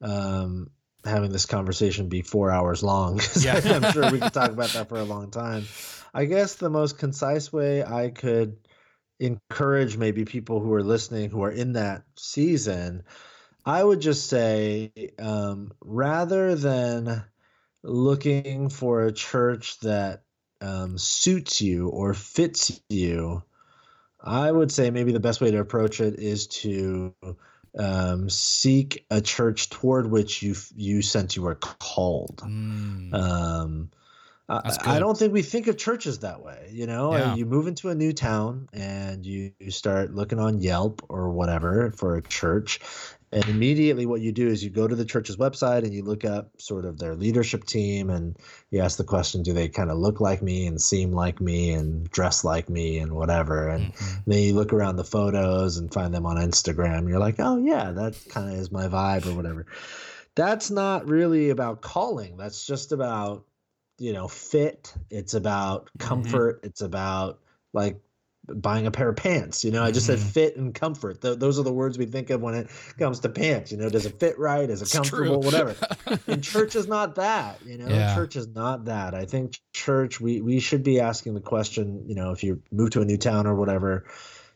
um, 0.00 0.70
having 1.08 1.32
this 1.32 1.46
conversation 1.46 2.08
be 2.08 2.22
four 2.22 2.50
hours 2.50 2.82
long 2.82 3.20
yeah. 3.40 3.60
I'm 3.64 3.92
sure 3.92 4.10
we 4.10 4.20
could 4.20 4.32
talk 4.32 4.50
about 4.50 4.70
that 4.70 4.88
for 4.88 4.98
a 4.98 5.04
long 5.04 5.30
time. 5.30 5.64
I 6.14 6.24
guess 6.24 6.54
the 6.54 6.70
most 6.70 6.98
concise 6.98 7.52
way 7.52 7.84
I 7.84 8.10
could 8.10 8.56
encourage 9.20 9.96
maybe 9.96 10.24
people 10.24 10.60
who 10.60 10.72
are 10.74 10.82
listening 10.82 11.30
who 11.30 11.42
are 11.42 11.50
in 11.50 11.74
that 11.74 12.04
season, 12.16 13.02
I 13.64 13.82
would 13.82 14.00
just 14.00 14.28
say 14.28 14.92
um, 15.18 15.72
rather 15.80 16.54
than 16.54 17.24
looking 17.82 18.68
for 18.68 19.04
a 19.04 19.12
church 19.12 19.78
that 19.80 20.22
um, 20.60 20.98
suits 20.98 21.60
you 21.60 21.88
or 21.88 22.14
fits 22.14 22.80
you, 22.88 23.42
I 24.20 24.50
would 24.50 24.72
say 24.72 24.90
maybe 24.90 25.12
the 25.12 25.20
best 25.20 25.40
way 25.40 25.50
to 25.50 25.60
approach 25.60 26.00
it 26.00 26.18
is 26.18 26.48
to 26.48 27.14
um, 27.78 28.28
seek 28.28 29.06
a 29.10 29.20
church 29.20 29.70
toward 29.70 30.10
which 30.10 30.42
you 30.42 30.54
you 30.76 31.02
sense 31.02 31.36
you 31.36 31.46
are 31.46 31.54
called. 31.54 32.38
Mm. 32.44 33.14
Um, 33.14 33.90
I, 34.50 34.76
I 34.86 34.98
don't 34.98 35.16
think 35.16 35.34
we 35.34 35.42
think 35.42 35.66
of 35.66 35.76
churches 35.76 36.20
that 36.20 36.42
way. 36.42 36.70
You 36.72 36.86
know, 36.86 37.14
Yeah. 37.14 37.34
you 37.34 37.44
move 37.44 37.66
into 37.66 37.90
a 37.90 37.94
new 37.94 38.14
town 38.14 38.68
and 38.72 39.24
you, 39.24 39.52
you 39.58 39.70
start 39.70 40.14
looking 40.14 40.38
on 40.38 40.58
Yelp 40.58 41.02
or 41.10 41.28
whatever 41.30 41.90
for 41.90 42.16
a 42.16 42.22
church. 42.22 42.80
And 43.30 43.44
immediately, 43.44 44.06
what 44.06 44.20
you 44.22 44.32
do 44.32 44.48
is 44.48 44.64
you 44.64 44.70
go 44.70 44.88
to 44.88 44.94
the 44.94 45.04
church's 45.04 45.36
website 45.36 45.84
and 45.84 45.92
you 45.92 46.02
look 46.02 46.24
up 46.24 46.50
sort 46.60 46.84
of 46.86 46.98
their 46.98 47.14
leadership 47.14 47.64
team 47.64 48.08
and 48.08 48.38
you 48.70 48.80
ask 48.80 48.96
the 48.96 49.04
question 49.04 49.42
Do 49.42 49.52
they 49.52 49.68
kind 49.68 49.90
of 49.90 49.98
look 49.98 50.20
like 50.20 50.40
me 50.42 50.66
and 50.66 50.80
seem 50.80 51.12
like 51.12 51.40
me 51.40 51.72
and 51.72 52.08
dress 52.10 52.42
like 52.44 52.70
me 52.70 52.98
and 52.98 53.12
whatever? 53.12 53.68
And 53.68 53.92
Mhm. 53.92 54.24
then 54.26 54.38
you 54.42 54.54
look 54.54 54.72
around 54.72 54.96
the 54.96 55.04
photos 55.04 55.76
and 55.76 55.92
find 55.92 56.14
them 56.14 56.24
on 56.26 56.36
Instagram. 56.36 57.08
You're 57.08 57.18
like, 57.18 57.36
oh 57.38 57.58
yeah, 57.58 57.90
that 57.92 58.14
kind 58.30 58.50
of 58.52 58.58
is 58.58 58.72
my 58.72 58.88
vibe 58.88 59.26
or 59.26 59.34
whatever. 59.34 59.66
That's 60.34 60.70
not 60.70 61.08
really 61.08 61.50
about 61.50 61.82
calling. 61.82 62.36
That's 62.36 62.64
just 62.66 62.92
about 62.92 63.44
you 63.98 64.12
know 64.12 64.28
fit. 64.28 64.94
It's 65.10 65.34
about 65.34 65.90
comfort. 65.98 66.60
It's 66.62 66.80
about 66.80 67.40
like 67.72 68.00
buying 68.48 68.86
a 68.86 68.90
pair 68.90 69.08
of 69.08 69.16
pants. 69.16 69.64
You 69.64 69.70
know, 69.70 69.82
I 69.84 69.90
just 69.90 70.06
said 70.06 70.18
Mhm. 70.18 70.22
fit 70.32 70.56
and 70.56 70.74
comfort. 70.74 71.20
Th- 71.20 71.38
those 71.38 71.58
are 71.58 71.62
the 71.62 71.72
words 71.72 71.98
we 71.98 72.06
think 72.06 72.30
of 72.30 72.40
when 72.40 72.54
it 72.54 72.68
comes 72.98 73.20
to 73.20 73.28
pants. 73.28 73.70
You 73.72 73.78
know, 73.78 73.88
does 73.88 74.06
it 74.06 74.18
fit 74.18 74.38
right? 74.38 74.68
Is 74.68 74.80
it 74.80 74.84
It's 74.84 74.92
comfortable? 74.92 75.40
Whatever 75.40 75.76
and 76.26 76.42
church 76.42 76.74
is 76.76 76.88
not 76.88 77.16
that 77.16 77.58
you 77.64 77.78
know 77.78 77.88
Yeah. 77.88 78.14
church 78.14 78.36
is 78.36 78.48
not 78.48 78.86
that 78.86 79.14
i 79.14 79.24
think 79.26 79.58
church 79.72 80.20
we 80.20 80.40
we 80.40 80.58
should 80.60 80.82
be 80.82 81.00
asking 81.00 81.34
the 81.34 81.40
question 81.40 82.04
you 82.06 82.14
know 82.14 82.32
if 82.32 82.42
you 82.42 82.62
move 82.72 82.90
to 82.90 83.02
a 83.02 83.04
new 83.04 83.16
town 83.18 83.46
or 83.46 83.54
whatever 83.54 84.04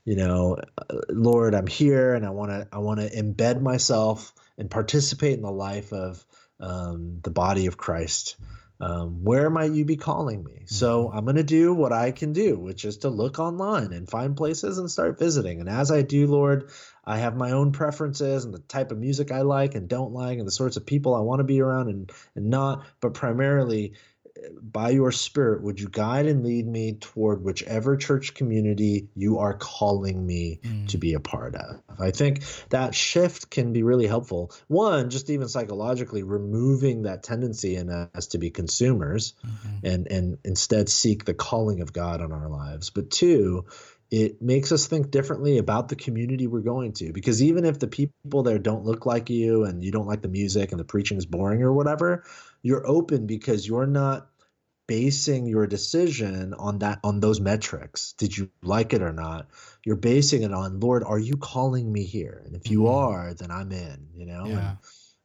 you 0.04 0.16
know 0.16 0.56
uh, 0.78 0.96
lord 1.10 1.54
i'm 1.54 1.66
here 1.66 2.14
and 2.14 2.24
i 2.26 2.30
want 2.30 2.50
to 2.50 2.66
i 2.72 2.78
want 2.78 3.00
to 3.00 3.08
embed 3.10 3.60
myself 3.60 4.32
and 4.58 4.70
participate 4.70 5.34
in 5.34 5.42
the 5.42 5.50
life 5.50 5.92
of 5.92 6.24
um, 6.60 7.18
the 7.22 7.30
body 7.30 7.66
of 7.66 7.76
christ 7.76 8.36
um, 8.82 9.22
where 9.22 9.48
might 9.48 9.70
you 9.72 9.84
be 9.84 9.96
calling 9.96 10.42
me? 10.44 10.64
So 10.66 11.10
i'm 11.12 11.24
going 11.24 11.36
to 11.36 11.42
do 11.42 11.72
what 11.72 11.92
i 11.92 12.10
can 12.10 12.32
do 12.32 12.58
which 12.58 12.84
is 12.84 12.98
to 12.98 13.08
look 13.08 13.38
online 13.38 13.92
and 13.92 14.08
find 14.08 14.36
places 14.36 14.78
and 14.78 14.90
start 14.90 15.18
visiting. 15.18 15.60
And 15.60 15.68
as 15.68 15.90
i 15.90 16.02
do 16.02 16.26
lord 16.26 16.70
I 17.04 17.18
have 17.18 17.36
my 17.36 17.50
own 17.50 17.72
preferences 17.72 18.44
and 18.44 18.54
the 18.54 18.60
type 18.60 18.92
of 18.92 18.98
music 18.98 19.32
I 19.32 19.40
like 19.42 19.74
and 19.74 19.88
don't 19.88 20.12
like 20.12 20.38
and 20.38 20.46
the 20.46 20.52
sorts 20.52 20.76
of 20.76 20.86
people 20.86 21.14
I 21.14 21.20
want 21.20 21.40
to 21.40 21.44
be 21.44 21.60
around 21.60 21.88
and, 21.88 22.12
and 22.36 22.48
not, 22.48 22.84
but 23.00 23.14
primarily 23.14 23.94
by 24.60 24.90
your 24.90 25.12
spirit, 25.12 25.62
would 25.62 25.80
you 25.80 25.88
guide 25.88 26.26
and 26.26 26.44
lead 26.44 26.66
me 26.66 26.94
toward 26.94 27.42
whichever 27.44 27.96
church 27.96 28.34
community 28.34 29.08
you 29.14 29.38
are 29.38 29.54
calling 29.54 30.24
me 30.26 30.60
Mm. 30.62 30.88
to 30.88 30.98
be 30.98 31.14
a 31.14 31.20
part 31.20 31.54
of? 31.54 31.80
I 31.98 32.10
think 32.10 32.42
that 32.70 32.94
shift 32.94 33.50
can 33.50 33.72
be 33.72 33.82
really 33.82 34.06
helpful. 34.06 34.52
One, 34.68 35.10
just 35.10 35.30
even 35.30 35.48
psychologically, 35.48 36.22
removing 36.22 37.02
that 37.02 37.22
tendency 37.22 37.76
in 37.76 37.90
us 37.90 38.28
to 38.28 38.38
be 38.38 38.50
consumers 38.50 39.34
Mhm. 39.44 39.80
and 39.84 40.08
and 40.10 40.38
instead 40.44 40.88
seek 40.88 41.24
the 41.24 41.34
calling 41.34 41.80
of 41.80 41.92
God 41.92 42.20
on 42.20 42.32
our 42.32 42.48
lives. 42.48 42.90
But 42.90 43.10
two, 43.10 43.66
it 44.10 44.42
makes 44.42 44.72
us 44.72 44.86
think 44.86 45.10
differently 45.10 45.56
about 45.56 45.88
the 45.88 45.96
community 45.96 46.46
we're 46.46 46.60
going 46.60 46.92
to 46.92 47.12
because 47.14 47.42
even 47.42 47.64
if 47.64 47.78
the 47.78 47.86
people 47.86 48.42
there 48.42 48.58
don't 48.58 48.84
look 48.84 49.06
like 49.06 49.30
you 49.30 49.64
and 49.64 49.82
you 49.82 49.90
don't 49.90 50.06
like 50.06 50.20
the 50.20 50.28
music 50.28 50.70
and 50.70 50.78
the 50.78 50.84
preaching 50.84 51.16
is 51.16 51.24
boring 51.24 51.62
or 51.62 51.72
whatever, 51.72 52.22
you're 52.62 52.86
open 52.86 53.26
because 53.26 53.66
you're 53.66 53.86
not 53.86 54.28
basing 54.86 55.46
your 55.46 55.66
decision 55.66 56.54
on 56.54 56.78
that 56.80 57.00
on 57.04 57.20
those 57.20 57.40
metrics. 57.40 58.14
Did 58.14 58.36
you 58.36 58.50
like 58.62 58.92
it 58.92 59.02
or 59.02 59.12
not? 59.12 59.48
You're 59.84 59.96
basing 59.96 60.42
it 60.42 60.52
on, 60.52 60.80
Lord, 60.80 61.04
are 61.04 61.18
you 61.18 61.36
calling 61.36 61.92
me 61.92 62.04
here? 62.04 62.42
And 62.44 62.54
if 62.54 62.70
you 62.70 62.82
Mhm. 62.82 62.94
are, 62.94 63.34
then 63.34 63.50
I'm 63.50 63.72
in, 63.72 64.08
you 64.14 64.26
know? 64.26 64.46
Yeah. 64.46 64.76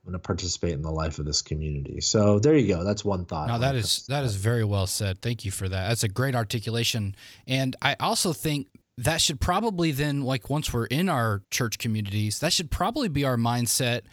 I'm 0.07 0.13
going 0.13 0.13
to 0.13 0.19
participate 0.19 0.71
in 0.71 0.81
the 0.81 0.91
life 0.91 1.19
of 1.19 1.25
this 1.25 1.41
community. 1.41 1.99
So 1.99 2.39
there 2.39 2.55
you 2.55 2.67
go. 2.67 2.85
That's 2.85 3.03
one 3.03 3.25
thought. 3.25 3.49
No, 3.49 3.59
that 3.59 3.75
is 3.75 4.05
that 4.07 4.23
is 4.23 4.35
very 4.35 4.63
well 4.63 4.87
said. 4.87 5.21
Thank 5.21 5.43
you 5.43 5.51
for 5.51 5.67
that. 5.67 5.89
That's 5.89 6.03
a 6.03 6.07
great 6.07 6.33
articulation. 6.33 7.13
And 7.45 7.75
I 7.81 7.97
also 7.99 8.31
think 8.31 8.67
that 8.97 9.19
should 9.19 9.41
probably 9.41 9.91
then 9.91 10.21
like 10.21 10.49
once 10.49 10.71
we're 10.71 10.85
in 10.85 11.09
our 11.09 11.43
church 11.51 11.77
communities, 11.77 12.39
that 12.39 12.53
should 12.53 12.71
probably 12.71 13.09
be 13.09 13.25
our 13.25 13.35
mindset 13.35 14.03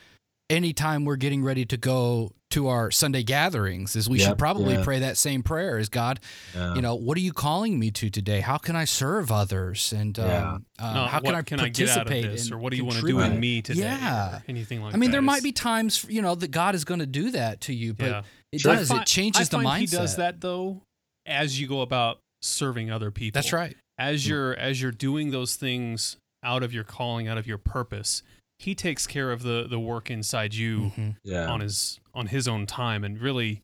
anytime 0.51 1.05
we're 1.05 1.17
getting 1.17 1.45
ready 1.45 1.65
to 1.65 1.77
go 1.77 2.33
to 2.55 2.69
our 2.69 2.91
Sunday 2.91 3.23
gatherings 3.25 3.97
is 3.97 4.09
we 4.09 4.19
should 4.21 4.39
probably 4.39 4.75
yeah. 4.75 4.85
pray 4.85 5.01
that 5.01 5.17
same 5.17 5.43
prayer 5.43 5.77
as 5.77 5.89
God, 5.89 6.21
Yeah. 6.55 6.75
you 6.77 6.83
know, 6.83 6.95
what 6.95 7.17
are 7.19 7.21
you 7.21 7.33
calling 7.33 7.79
me 7.81 7.91
to 7.91 8.11
today? 8.11 8.41
How 8.41 8.59
can 8.59 8.77
I 8.77 8.85
serve 8.85 9.33
others? 9.33 9.93
And 9.93 10.17
Yeah. 10.17 10.53
um, 10.55 10.67
uh, 10.79 10.95
Not 10.95 11.11
how 11.11 11.21
can 11.21 11.35
I 11.35 11.43
can 11.43 11.59
I 11.61 11.69
get 11.69 11.89
out 11.91 12.03
of 12.03 12.07
participate 12.07 12.31
this, 12.31 12.53
or 12.53 12.59
what 12.59 12.71
do 12.71 12.77
you 12.77 12.85
want 12.85 13.01
to 13.01 13.07
do 13.07 13.19
in 13.21 13.41
me 13.41 13.61
today? 13.61 13.81
Yeah. 13.81 14.41
anything 14.49 14.83
like 14.83 14.93
that. 14.93 14.97
I 14.97 15.01
mean, 15.01 15.11
that. 15.11 15.15
there 15.17 15.23
might 15.23 15.43
be 15.43 15.51
times, 15.53 16.07
you 16.09 16.23
know, 16.23 16.35
that 16.37 16.53
God 16.53 16.75
is 16.77 16.85
going 16.85 17.01
to 17.01 17.07
do 17.07 17.31
that 17.33 17.61
to 17.63 17.75
you, 17.75 17.93
but 17.93 18.07
Yeah. 18.07 18.23
it 18.53 18.61
Sure. 18.61 18.77
does. 18.77 18.91
I 18.91 18.97
fi- 18.97 19.01
It 19.03 19.07
changes 19.07 19.49
I 19.53 19.59
the 19.59 19.63
find 19.65 19.67
mindset. 19.87 19.91
He 19.91 19.97
does 19.97 20.17
that 20.17 20.41
though, 20.41 20.83
as 21.27 21.61
you 21.61 21.67
go 21.67 21.81
about 21.81 22.21
serving 22.41 22.91
other 22.91 23.11
people. 23.11 23.37
That's 23.37 23.53
right. 23.53 23.77
As 23.99 24.29
you're 24.29 24.55
as 24.55 24.81
you're 24.81 24.93
doing 24.93 25.31
those 25.33 25.57
things 25.57 26.17
out 26.45 26.63
of 26.63 26.73
your 26.73 26.85
calling, 26.85 27.27
out 27.27 27.39
of 27.39 27.47
your 27.47 27.59
purpose, 27.59 28.23
He 28.65 28.75
takes 28.75 29.07
care 29.07 29.31
of 29.33 29.43
the 29.43 29.67
the 29.69 29.79
work 29.79 30.11
inside 30.11 30.55
you 30.55 30.93
Mhm. 30.97 31.17
yeah. 31.25 31.47
on 31.51 31.61
his 31.61 32.01
on 32.15 32.27
his 32.29 32.49
own 32.49 32.67
time, 32.67 33.05
and 33.05 33.21
really. 33.21 33.63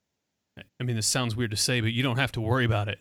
I 0.78 0.84
mean, 0.84 0.96
this 0.96 1.06
sounds 1.06 1.34
weird 1.34 1.52
to 1.52 1.56
say, 1.56 1.80
but 1.80 1.92
you 1.92 2.02
don't 2.02 2.18
have 2.18 2.32
to 2.32 2.40
worry 2.40 2.66
about 2.66 2.88
it 2.88 2.98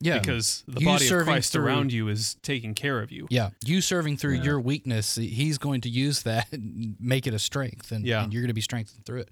Yeah. 0.00 0.18
because 0.18 0.64
the 0.66 0.80
You 0.80 0.86
body 0.86 1.06
of 1.08 1.24
Christ 1.24 1.52
through- 1.52 1.64
around 1.66 1.92
you 1.92 2.08
is 2.08 2.36
taking 2.42 2.74
care 2.74 3.02
of 3.02 3.12
you. 3.12 3.26
Yeah, 3.28 3.50
you 3.66 3.82
serving 3.82 4.16
through 4.16 4.36
Yeah. 4.36 4.44
your 4.44 4.60
weakness, 4.60 5.16
he's 5.16 5.58
going 5.58 5.82
to 5.82 5.90
use 5.90 6.22
that 6.22 6.46
and 6.52 6.96
make 6.98 7.26
it 7.26 7.34
a 7.34 7.38
strength, 7.38 7.92
and, 7.92 8.06
Yeah. 8.06 8.22
and 8.22 8.32
you're 8.32 8.40
going 8.40 8.48
to 8.48 8.54
be 8.54 8.62
strengthened 8.62 9.04
through 9.04 9.22
it. 9.22 9.30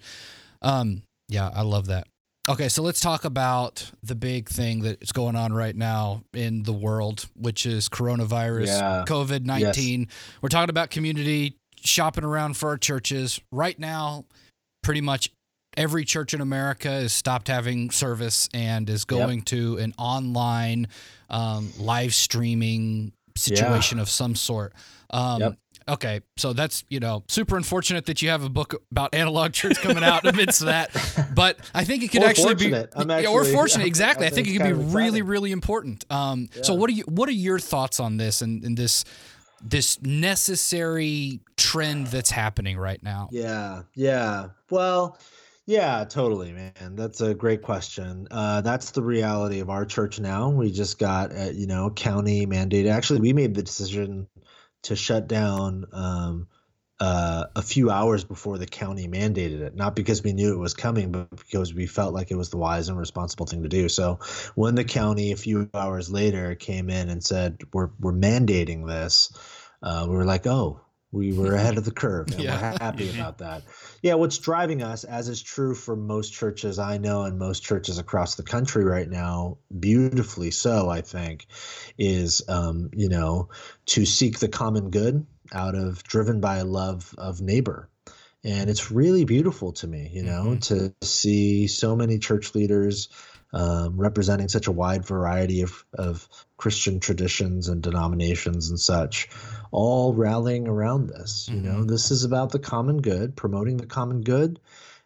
Um, 0.61 1.05
yeah, 1.29 1.49
I 1.55 1.63
love 1.63 1.87
that. 1.87 2.07
Okay, 2.51 2.69
so 2.69 2.83
let's 2.83 3.01
talk 3.01 3.25
about 3.25 3.93
the 4.03 4.17
big 4.17 4.49
thing 4.49 4.81
that's 4.81 5.13
going 5.13 5.37
on 5.37 5.53
right 5.53 5.77
now 5.77 6.25
in 6.35 6.65
the 6.65 6.73
world, 6.73 7.29
which 7.35 7.65
is 7.65 7.89
coronavirus, 7.89 8.67
Yeah. 8.67 9.05
COVID 9.07 9.45
19. 9.45 10.09
We're 10.43 10.49
talking 10.49 10.71
about 10.71 10.91
community, 10.91 11.57
shopping 11.85 12.25
around 12.25 12.57
for 12.57 12.69
our 12.71 12.79
churches. 12.79 13.41
Right 13.53 13.79
now, 13.79 14.25
pretty 14.83 15.01
much 15.01 15.31
every 15.77 16.05
church 16.05 16.35
in 16.35 16.41
America 16.41 16.89
has 16.89 17.13
stopped 17.13 17.49
having 17.49 17.91
service 17.91 18.49
and 18.53 18.89
is 18.91 19.05
going 19.05 19.43
to 19.43 19.77
an 19.79 19.95
online 19.99 20.89
um, 21.29 21.73
live 21.79 22.15
streaming 22.15 23.13
situation 23.37 23.99
of 23.99 24.09
some 24.09 24.35
sort. 24.35 24.73
Um, 25.11 25.41
Yep. 25.41 25.57
Okay, 25.89 26.21
so 26.37 26.53
that's 26.53 26.85
you 26.89 27.01
know 27.01 27.25
super 27.29 27.57
unfortunate 27.57 28.07
that 28.07 28.23
you 28.23 28.29
have 28.29 28.45
a 28.45 28.49
book 28.49 28.81
about 28.93 29.13
analog 29.13 29.53
church 29.53 29.77
coming 29.79 30.05
out 30.05 30.25
amidst 30.25 30.61
that, 30.61 30.91
but 31.35 31.59
I 31.75 31.85
think 31.85 32.05
it 32.05 32.09
could 32.13 32.23
Or 32.23 32.27
actually 32.27 32.55
fortunate. 32.55 32.93
be 33.09 33.27
or 33.27 33.45
fortunate 33.53 33.85
I 33.85 33.87
exactly. 33.87 34.27
I 34.27 34.31
think 34.31 34.47
it 34.47 34.53
could 34.53 34.63
be 34.63 34.69
it's 34.69 34.77
kind 34.79 34.83
of 34.87 34.95
really 34.95 35.09
exciting. 35.09 35.27
really 35.27 35.53
important. 35.53 36.05
Um, 36.11 36.49
So 36.63 36.75
what 36.75 36.91
are 36.91 36.93
you 36.93 37.03
what 37.09 37.29
are 37.29 37.33
your 37.33 37.59
thoughts 37.59 37.99
on 37.99 38.19
this 38.19 38.41
and, 38.41 38.63
and 38.63 38.77
this 38.77 39.05
this 39.63 40.01
necessary 40.03 41.41
trend 41.57 42.09
that's 42.09 42.31
happening 42.31 42.79
right 42.79 43.03
now? 43.03 43.29
Yeah, 43.31 43.83
yeah. 43.95 44.49
Well, 44.71 45.19
yeah, 45.67 46.05
totally, 46.05 46.53
man. 46.53 46.97
That's 46.97 47.21
a 47.21 47.35
great 47.35 47.63
question. 47.63 48.27
Uh, 48.31 48.61
that's 48.61 48.91
the 48.91 49.03
reality 49.03 49.61
of 49.61 49.71
our 49.71 49.85
church 49.85 50.19
now. 50.19 50.49
We 50.49 50.71
just 50.73 50.99
got, 50.99 51.33
uh, 51.33 51.51
you 51.53 51.67
know, 51.67 51.91
county 51.91 52.47
mandated. 52.47 52.91
Actually, 52.91 53.21
we 53.21 53.33
made 53.33 53.55
the 53.55 53.63
decision 53.63 54.27
to 54.83 54.97
shut 54.97 55.29
down 55.29 55.85
um, 55.93 56.49
uh, 57.01 57.47
a 57.57 57.63
few 57.63 57.91
hours 57.91 58.25
before 58.25 58.59
the 58.59 58.67
county 58.67 59.09
mandated 59.09 59.61
it. 59.61 59.75
Not 59.75 59.97
because 59.97 60.23
we 60.23 60.35
knew 60.35 60.53
it 60.53 60.59
was 60.59 60.75
coming, 60.75 61.13
but 61.13 61.31
because 61.31 61.73
we 61.73 61.87
felt 61.87 62.13
like 62.13 62.31
it 62.31 62.37
was 62.37 62.51
the 62.51 62.59
wise 62.59 62.89
and 62.89 62.99
responsible 62.99 63.47
thing 63.47 63.63
to 63.63 63.69
do. 63.69 63.89
So 63.89 64.19
when 64.55 64.75
the 64.75 64.85
county 64.85 65.33
a 65.33 65.37
few 65.37 65.71
hours 65.73 66.11
later 66.11 66.55
came 66.55 66.91
in 66.91 67.09
and 67.09 67.25
said 67.25 67.63
we're 67.73 67.89
we're 67.99 68.13
mandating 68.13 68.87
this, 68.87 69.33
uh, 69.83 70.07
we 70.09 70.15
were 70.15 70.27
like, 70.27 70.47
oh, 70.47 70.81
we 71.13 71.33
were 71.33 71.55
ahead 71.55 71.77
of 71.77 71.85
the 71.85 71.91
curve, 71.91 72.31
and 72.31 72.41
Yeah. 72.41 72.53
we're 72.53 72.79
happy 72.81 73.09
about 73.09 73.39
that. 73.39 73.65
Yeah, 74.03 74.15
what's 74.15 74.39
driving 74.39 74.83
us, 74.83 75.05
as 75.05 75.29
is 75.29 75.43
true 75.43 75.75
for 75.75 75.97
most 75.97 76.33
churches 76.33 76.79
I 76.79 76.99
know 76.99 77.23
and 77.25 77.39
most 77.39 77.63
churches 77.65 77.99
across 77.99 78.37
the 78.37 78.43
country 78.43 78.85
right 78.85 79.09
now, 79.09 79.59
beautifully 79.77 80.51
so, 80.53 80.89
I 80.89 81.01
think, 81.01 81.47
is 81.99 82.43
um, 82.49 82.91
you 82.95 83.09
know 83.09 83.49
to 83.87 84.05
seek 84.07 84.39
the 84.39 84.49
common 84.49 84.91
good 84.91 85.27
out 85.53 85.75
of 85.75 86.03
driven 86.05 86.41
by 86.41 86.63
love 86.63 87.15
of 87.19 87.41
neighbor. 87.41 87.89
And 88.43 88.71
it's 88.71 88.91
really 88.91 89.25
beautiful 89.25 89.73
to 89.73 89.87
me, 89.87 90.09
you 90.15 90.23
know, 90.23 90.57
Mhm. 90.57 90.61
to 90.69 90.95
see 91.07 91.67
so 91.67 91.95
many 91.95 92.19
church 92.19 92.55
leaders 92.55 93.09
um, 93.53 93.99
representing 93.99 94.49
such 94.49 94.67
a 94.67 94.73
wide 94.73 95.05
variety 95.05 95.63
of, 95.63 95.85
of 95.95 96.29
Christian 96.57 97.01
traditions 97.01 97.69
and 97.69 97.83
denominations 97.83 98.71
and 98.71 98.79
such, 98.79 99.29
all 99.73 100.15
rallying 100.15 100.69
around 100.69 101.09
this. 101.09 101.49
You 101.53 101.61
know, 101.61 101.81
Mhm. 101.81 101.89
this 101.89 102.11
is 102.11 102.25
about 102.25 102.51
the 102.51 102.59
common 102.59 103.01
good, 103.03 103.37
promoting 103.37 103.77
the 103.77 103.87
common 103.87 104.23
good, 104.23 104.61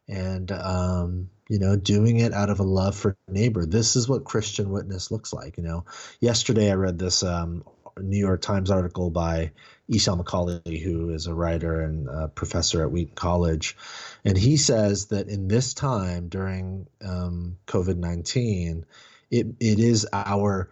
and 0.08 0.50
um, 0.52 1.30
you 1.48 1.58
know, 1.58 1.76
doing 1.76 2.18
it 2.18 2.32
out 2.32 2.50
of 2.50 2.60
a 2.60 2.64
love 2.64 2.96
for 2.96 3.16
neighbor. 3.28 3.66
This 3.66 3.96
is 3.96 4.08
what 4.08 4.24
Christian 4.24 4.70
witness 4.70 5.10
looks 5.10 5.32
like. 5.32 5.56
You 5.58 5.62
know, 5.62 5.84
yesterday 6.20 6.70
I 6.70 6.74
read 6.74 6.98
this 6.98 7.22
um, 7.22 7.64
New 8.00 8.18
York 8.18 8.42
Times 8.42 8.70
article 8.70 9.10
by 9.10 9.52
Esau 9.88 10.16
McCaulley, 10.16 10.82
who 10.82 11.10
is 11.10 11.26
a 11.26 11.34
writer 11.34 11.80
and 11.80 12.08
a 12.08 12.28
professor 12.28 12.82
at 12.82 12.90
Wheaton 12.90 13.14
College. 13.14 13.76
And 14.24 14.36
he 14.36 14.56
says 14.56 15.06
that 15.06 15.28
in 15.28 15.48
this 15.48 15.74
time 15.74 16.28
during 16.28 16.86
um, 17.04 17.58
COVID 17.66 17.96
19, 17.96 18.86
it, 19.30 19.46
it 19.60 19.78
is 19.78 20.06
our 20.12 20.70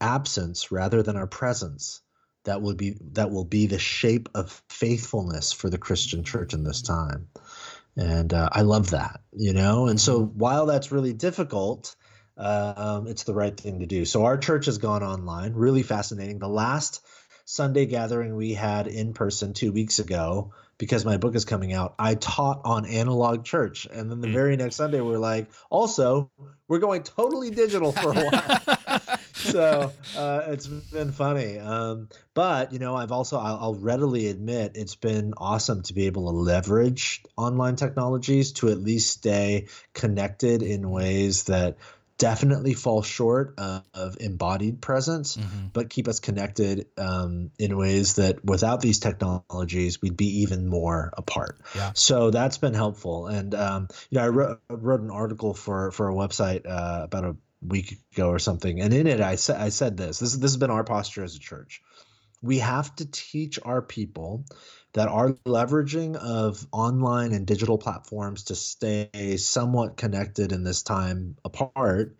absence 0.00 0.72
rather 0.72 1.02
than 1.02 1.16
our 1.16 1.26
presence 1.26 2.02
that 2.44 2.62
will 2.62 2.74
be 2.74 2.96
that 3.12 3.30
will 3.30 3.44
be 3.44 3.66
the 3.66 3.78
shape 3.78 4.28
of 4.34 4.62
faithfulness 4.70 5.52
for 5.52 5.68
the 5.68 5.78
Christian 5.78 6.24
church 6.24 6.54
in 6.54 6.64
this 6.64 6.82
time. 6.82 7.28
And 7.96 8.32
uh, 8.32 8.48
I 8.52 8.62
love 8.62 8.90
that, 8.90 9.20
you 9.32 9.52
know. 9.52 9.88
And 9.88 10.00
so 10.00 10.20
mm-hmm. 10.20 10.38
while 10.38 10.66
that's 10.66 10.92
really 10.92 11.12
difficult, 11.12 11.94
um, 12.40 13.06
it's 13.06 13.24
the 13.24 13.34
right 13.34 13.56
thing 13.56 13.80
to 13.80 13.86
do. 13.86 14.04
So 14.04 14.24
our 14.24 14.38
church 14.38 14.66
has 14.66 14.78
gone 14.78 15.02
online. 15.02 15.52
Really 15.52 15.82
fascinating. 15.82 16.38
The 16.38 16.48
last 16.48 17.04
Sunday 17.44 17.86
gathering 17.86 18.36
we 18.36 18.54
had 18.54 18.86
in 18.86 19.12
person 19.12 19.52
two 19.52 19.72
weeks 19.72 19.98
ago, 19.98 20.52
because 20.78 21.04
my 21.04 21.18
book 21.18 21.34
is 21.34 21.44
coming 21.44 21.72
out, 21.72 21.94
I 21.98 22.14
taught 22.14 22.62
on 22.64 22.86
analog 22.86 23.44
church. 23.44 23.86
And 23.92 24.10
then 24.10 24.20
the 24.20 24.28
mm. 24.28 24.32
very 24.32 24.56
next 24.56 24.76
Sunday, 24.76 25.00
we're 25.00 25.18
like, 25.18 25.50
also, 25.68 26.30
we're 26.68 26.78
going 26.78 27.02
totally 27.02 27.50
digital 27.50 27.92
for 27.92 28.12
a 28.12 28.24
while. 28.24 28.98
so 29.34 29.92
uh, 30.16 30.42
it's 30.46 30.66
been 30.66 31.12
funny. 31.12 31.58
Um, 31.58 32.08
but, 32.32 32.72
you 32.72 32.78
know, 32.78 32.94
I've 32.96 33.12
also, 33.12 33.38
I'll, 33.38 33.58
I'll 33.60 33.74
readily 33.74 34.28
admit, 34.28 34.72
it's 34.76 34.94
been 34.94 35.34
awesome 35.36 35.82
to 35.82 35.92
be 35.92 36.06
able 36.06 36.30
to 36.30 36.38
leverage 36.38 37.22
online 37.36 37.76
technologies 37.76 38.52
to 38.52 38.68
at 38.68 38.78
least 38.78 39.10
stay 39.10 39.66
connected 39.92 40.62
in 40.62 40.88
ways 40.88 41.44
that 41.44 41.76
definitely 42.20 42.74
fall 42.74 43.02
short 43.02 43.54
of, 43.56 43.82
of 43.94 44.16
embodied 44.20 44.82
presence, 44.82 45.38
mm-hmm. 45.38 45.68
but 45.72 45.88
keep 45.88 46.06
us 46.06 46.20
connected 46.20 46.86
um, 46.98 47.50
in 47.58 47.78
ways 47.78 48.16
that 48.16 48.44
without 48.44 48.82
these 48.82 48.98
technologies, 48.98 50.02
we'd 50.02 50.18
be 50.18 50.42
even 50.42 50.68
more 50.68 51.14
apart. 51.16 51.58
Yeah. 51.74 51.92
So 51.94 52.30
that's 52.30 52.58
been 52.58 52.74
helpful. 52.74 53.26
And, 53.26 53.54
um, 53.54 53.88
you 54.10 54.18
know, 54.18 54.24
I 54.24 54.28
wrote, 54.28 54.60
wrote, 54.68 55.00
an 55.00 55.10
article 55.10 55.54
for, 55.54 55.90
for 55.92 56.10
a 56.10 56.14
website 56.14 56.66
uh, 56.66 57.04
about 57.04 57.24
a 57.24 57.36
week 57.66 57.96
ago 58.12 58.28
or 58.28 58.38
something. 58.38 58.82
And 58.82 58.92
in 58.92 59.06
it, 59.06 59.22
I, 59.22 59.36
sa- 59.36 59.58
I 59.58 59.70
said 59.70 59.96
this, 59.96 60.18
this, 60.18 60.34
this 60.34 60.50
has 60.50 60.58
been 60.58 60.70
our 60.70 60.84
posture 60.84 61.24
as 61.24 61.34
a 61.36 61.40
church. 61.40 61.80
We 62.42 62.58
have 62.58 62.94
to 62.96 63.10
teach 63.10 63.58
our 63.62 63.80
people 63.80 64.44
that 64.92 65.08
our 65.08 65.30
leveraging 65.46 66.16
of 66.16 66.66
online 66.72 67.32
and 67.32 67.46
digital 67.46 67.78
platforms 67.78 68.44
to 68.44 68.54
stay 68.54 69.36
somewhat 69.36 69.96
connected 69.96 70.52
in 70.52 70.64
this 70.64 70.82
time 70.82 71.36
apart 71.44 72.16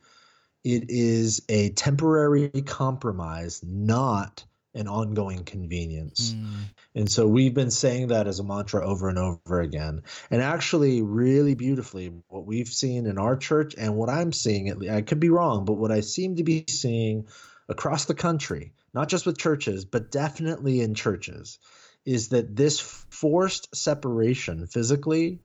it 0.63 0.85
is 0.89 1.43
a 1.49 1.71
temporary 1.71 2.51
compromise 2.67 3.63
not 3.65 4.45
an 4.73 4.87
ongoing 4.87 5.43
convenience 5.43 6.33
mm. 6.33 6.47
and 6.95 7.11
so 7.11 7.27
we've 7.27 7.55
been 7.55 7.73
saying 7.73 8.09
that 8.09 8.29
as 8.29 8.39
a 8.39 8.45
mantra 8.45 8.87
over 8.87 9.09
and 9.09 9.19
over 9.19 9.61
again 9.61 10.03
and 10.31 10.41
actually 10.41 11.03
really 11.03 11.57
beautifully 11.57 12.13
what 12.29 12.47
we've 12.47 12.69
seen 12.69 13.07
in 13.07 13.19
our 13.19 13.37
church 13.37 13.75
and 13.77 13.97
what 13.97 14.09
i'm 14.09 14.33
seeing 14.33 14.89
i 14.89 15.01
could 15.01 15.19
be 15.19 15.31
wrong 15.31 15.65
but 15.65 15.73
what 15.73 15.91
i 15.91 16.01
seem 16.01 16.37
to 16.37 16.45
be 16.45 16.65
seeing 16.69 17.27
across 17.69 18.05
the 18.05 18.15
country 18.15 18.73
not 18.95 19.09
just 19.09 19.27
with 19.27 19.39
churches 19.39 19.85
but 19.85 20.13
definitely 20.13 20.81
in 20.81 20.95
churches 20.95 21.59
is 22.11 22.31
that 22.31 22.57
this 22.57 22.81
forced 22.81 23.75
separation 23.77 24.67
physically 24.67 25.39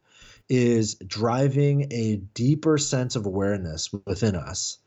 is 0.49 0.95
driving 0.95 1.87
a 1.91 2.15
deeper 2.15 2.79
sense 2.79 3.15
of 3.15 3.27
awareness 3.27 3.93
within 4.07 4.35
us 4.35 4.79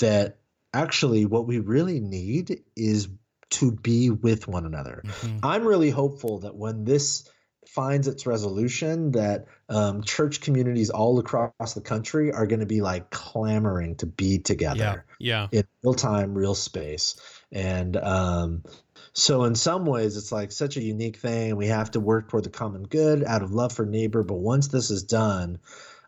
that 0.00 0.38
actually 0.74 1.26
what 1.26 1.46
we 1.46 1.60
really 1.60 2.00
need 2.00 2.64
is 2.74 3.06
to 3.48 3.70
be 3.70 4.10
with 4.10 4.48
one 4.48 4.66
another. 4.66 5.04
Mm-hmm. 5.06 5.38
I'm 5.44 5.64
really 5.64 5.90
hopeful 5.90 6.40
that 6.40 6.56
when 6.56 6.82
this 6.82 7.30
finds 7.64 8.08
its 8.08 8.26
resolution 8.26 9.12
that 9.12 9.46
um, 9.68 10.02
church 10.02 10.40
communities 10.40 10.90
all 10.90 11.20
across 11.20 11.74
the 11.74 11.80
country 11.80 12.32
are 12.32 12.46
going 12.48 12.58
to 12.60 12.66
be 12.66 12.80
like 12.80 13.08
clamoring 13.10 13.94
to 13.96 14.06
be 14.06 14.38
together 14.38 15.04
yeah, 15.20 15.46
yeah. 15.52 15.58
in 15.60 15.64
real 15.84 15.94
time 15.94 16.34
real 16.34 16.56
space 16.56 17.20
and 17.52 17.96
um, 17.96 18.64
so 19.12 19.44
in 19.44 19.54
some 19.54 19.86
ways, 19.86 20.16
it's 20.16 20.32
like 20.32 20.52
such 20.52 20.76
a 20.76 20.82
unique 20.82 21.16
thing. 21.16 21.56
We 21.56 21.66
have 21.66 21.90
to 21.92 22.00
work 22.00 22.28
toward 22.28 22.44
the 22.44 22.50
common 22.50 22.84
good 22.84 23.24
out 23.24 23.42
of 23.42 23.52
love 23.52 23.72
for 23.72 23.84
neighbor. 23.84 24.22
But 24.22 24.36
once 24.36 24.68
this 24.68 24.90
is 24.90 25.02
done, 25.02 25.58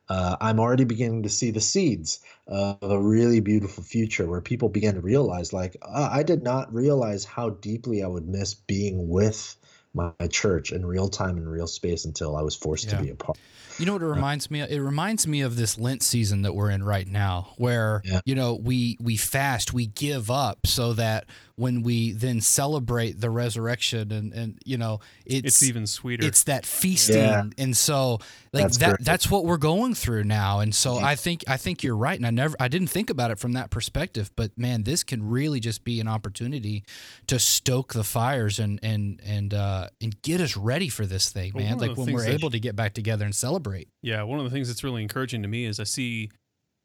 uh, 0.09 0.37
I'm 0.41 0.61
already 0.61 0.85
beginning 0.85 1.25
to 1.25 1.29
see 1.29 1.51
the 1.51 1.61
seeds 1.61 2.21
of 2.47 2.79
a 2.83 3.01
really 3.01 3.41
beautiful 3.41 3.83
future 3.83 4.27
where 4.27 4.41
people 4.41 4.69
begin 4.69 4.95
to 4.97 5.01
realize, 5.01 5.53
like, 5.53 5.77
uh, 5.83 6.09
I 6.13 6.23
did 6.23 6.43
not 6.43 6.73
realize 6.73 7.25
how 7.25 7.51
deeply 7.51 8.03
I 8.03 8.07
would 8.07 8.29
miss 8.29 8.55
being 8.55 9.09
with 9.09 9.57
my, 9.95 10.13
church 10.31 10.73
in 10.73 10.87
real 10.87 11.09
time 11.09 11.37
and 11.37 11.51
real 11.51 11.67
space 11.67 12.05
until 12.05 12.37
I 12.37 12.43
was 12.43 12.55
forced 12.55 12.87
yeah. 12.87 12.99
to 12.99 13.03
be 13.03 13.11
a 13.11 13.15
part. 13.15 13.39
You 13.79 13.87
know 13.87 13.95
what 13.95 14.03
it 14.03 14.07
reminds 14.07 14.51
me 14.51 14.61
of? 14.61 14.71
It 14.71 14.81
reminds 14.81 15.27
me 15.27 15.41
of 15.41 15.57
this 15.57 15.79
Lent 15.79 16.03
season 16.03 16.43
that 16.43 16.55
we're 16.55 16.71
in 16.71 16.83
right 16.83 17.07
now, 17.07 17.55
where 17.57 18.03
yeah. 18.05 18.21
you 18.25 18.35
know 18.35 18.55
we 18.55 18.99
we 19.01 19.17
fast, 19.17 19.73
we 19.73 19.87
give 19.87 20.31
up, 20.31 20.67
so 20.67 20.93
that 20.93 21.27
when 21.57 21.83
we 21.83 22.13
then 22.13 22.41
celebrate 22.41 23.21
the 23.21 23.31
resurrection 23.31 24.11
and 24.13 24.33
and 24.33 24.59
you 24.65 24.79
know 24.79 25.01
it's 25.27 25.47
it's 25.47 25.63
even 25.63 25.87
sweeter. 25.87 26.27
it's 26.27 26.45
that 26.45 26.65
feasting. 26.65 27.17
Yeah. 27.17 27.45
and 27.59 27.77
so 27.77 28.19
like 28.53 28.65
that's 28.65 28.79
that 28.79 28.91
perfect. 28.91 29.05
that's 29.05 29.31
what 29.31 29.45
we're 29.45 29.57
going 29.59 29.95
through 29.95 30.25
now. 30.25 30.61
And 30.61 30.75
so 30.75 30.97
i 30.97 31.15
think 31.15 31.45
i 31.49 31.57
think 31.57 31.83
you're 31.83 31.97
right. 31.97 32.19
And 32.19 32.27
i 32.27 32.31
never 32.31 32.57
i 32.59 32.69
didn't 32.69 32.89
think 32.89 33.11
about 33.11 33.31
it 33.31 33.39
from 33.39 33.53
that 33.53 33.71
perspective 33.71 34.31
but 34.37 34.57
man 34.57 34.83
this 34.85 35.03
can 35.03 35.29
really 35.29 35.61
just 35.61 35.85
be 35.85 36.01
an 36.01 36.09
opportunity 36.09 36.85
to 37.27 37.39
stoke 37.39 37.93
the 37.93 38.05
fires 38.05 38.59
and 38.59 38.81
and 38.83 39.21
and 39.25 39.55
uh 39.55 39.89
and 40.01 40.21
get 40.23 40.41
us 40.41 40.57
ready 40.57 40.89
for 40.89 41.07
this 41.07 41.31
thing 41.31 41.53
man. 41.55 41.77
well, 41.79 41.89
like 41.89 41.97
when 41.97 42.13
we're 42.13 42.27
able 42.27 42.51
to 42.51 42.61
get 42.61 42.77
back 42.77 42.95
together 42.95 43.25
and 43.25 43.35
celebrate. 43.35 43.89
Yeah 44.03 44.23
one 44.23 44.39
of 44.39 44.45
the 44.45 44.51
things 44.51 44.69
that's 44.69 44.85
really 44.85 45.03
encouraging 45.03 45.43
to 45.43 45.49
me 45.49 45.65
is 45.65 45.81
i 45.81 45.85
see 45.85 46.31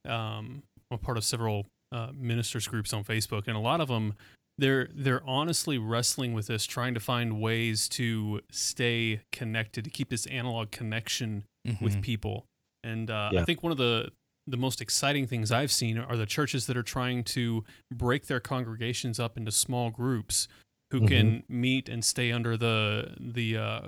um 0.05 0.63
i'm 0.91 0.95
a 0.95 0.97
part 0.97 1.17
of 1.17 1.23
several 1.23 1.65
uh, 1.91 2.09
ministers 2.13 2.67
groups 2.67 2.91
on 2.93 3.03
facebook 3.03 3.47
and 3.47 3.55
a 3.55 3.59
lot 3.59 3.79
of 3.79 3.87
them 3.87 4.13
they're 4.57 4.89
they're 4.93 5.23
honestly 5.27 5.77
wrestling 5.77 6.33
with 6.33 6.47
this, 6.47 6.65
trying 6.65 6.93
to 6.93 6.99
find 6.99 7.39
ways 7.39 7.87
to 7.89 8.41
stay 8.51 9.21
connected, 9.31 9.83
to 9.85 9.89
keep 9.89 10.09
this 10.09 10.25
analog 10.27 10.71
connection 10.71 11.45
mm-hmm. 11.67 11.83
with 11.83 12.01
people. 12.01 12.45
And 12.83 13.09
uh, 13.11 13.29
yeah. 13.33 13.41
I 13.41 13.45
think 13.45 13.63
one 13.63 13.71
of 13.71 13.77
the 13.77 14.11
the 14.47 14.57
most 14.57 14.81
exciting 14.81 15.27
things 15.27 15.51
I've 15.51 15.71
seen 15.71 15.97
are 15.97 16.15
the 16.15 16.25
churches 16.25 16.67
that 16.67 16.77
are 16.77 16.83
trying 16.83 17.23
to 17.25 17.65
break 17.93 18.27
their 18.27 18.39
congregations 18.39 19.19
up 19.19 19.37
into 19.37 19.51
small 19.51 19.89
groups 19.89 20.47
who 20.91 20.99
mm-hmm. 20.99 21.07
can 21.07 21.43
meet 21.49 21.89
and 21.89 22.03
stay 22.03 22.31
under 22.31 22.55
the 22.57 23.13
the 23.19 23.57
uh, 23.57 23.81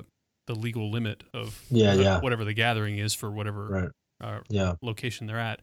the 0.48 0.56
legal 0.56 0.92
limit 0.92 1.24
of 1.34 1.64
yeah, 1.70 1.94
yeah. 1.94 2.20
whatever 2.20 2.44
the 2.44 2.54
gathering 2.54 2.98
is 2.98 3.14
for 3.14 3.32
whatever 3.32 3.68
right. 3.68 3.90
uh, 4.22 4.40
yeah. 4.50 4.74
location 4.82 5.28
they're 5.28 5.40
at. 5.40 5.62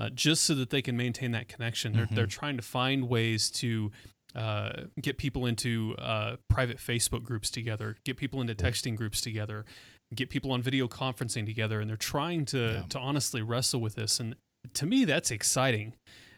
Uh, 0.00 0.08
just 0.10 0.44
so 0.44 0.54
that 0.54 0.70
they 0.70 0.80
can 0.80 0.96
maintain 0.96 1.32
that 1.32 1.48
connection. 1.48 1.92
They're, 1.92 2.04
mm-hmm. 2.04 2.14
they're 2.14 2.26
trying 2.26 2.56
to 2.56 2.62
find 2.62 3.08
ways 3.08 3.50
to 3.50 3.90
uh, 4.38 4.84
get 5.00 5.18
people 5.18 5.46
into 5.46 5.96
uh, 5.98 6.36
private 6.48 6.78
Facebook 6.78 7.24
groups 7.24 7.50
together, 7.50 7.96
get 8.04 8.16
people 8.16 8.40
into 8.40 8.54
texting 8.54 8.94
groups 8.94 9.20
together, 9.20 9.64
get 10.14 10.30
people 10.30 10.52
on 10.52 10.62
video 10.62 10.86
conferencing 10.86 11.44
together, 11.44 11.80
and 11.80 11.90
they're 11.90 11.96
trying 11.96 12.44
to 12.46 12.58
yeah. 12.58 12.82
to 12.88 12.98
honestly 12.98 13.42
wrestle 13.42 13.80
with 13.80 13.96
this. 13.96 14.20
And 14.20 14.36
to 14.74 14.86
me, 14.86 15.04
that's 15.04 15.32
exciting. 15.32 15.94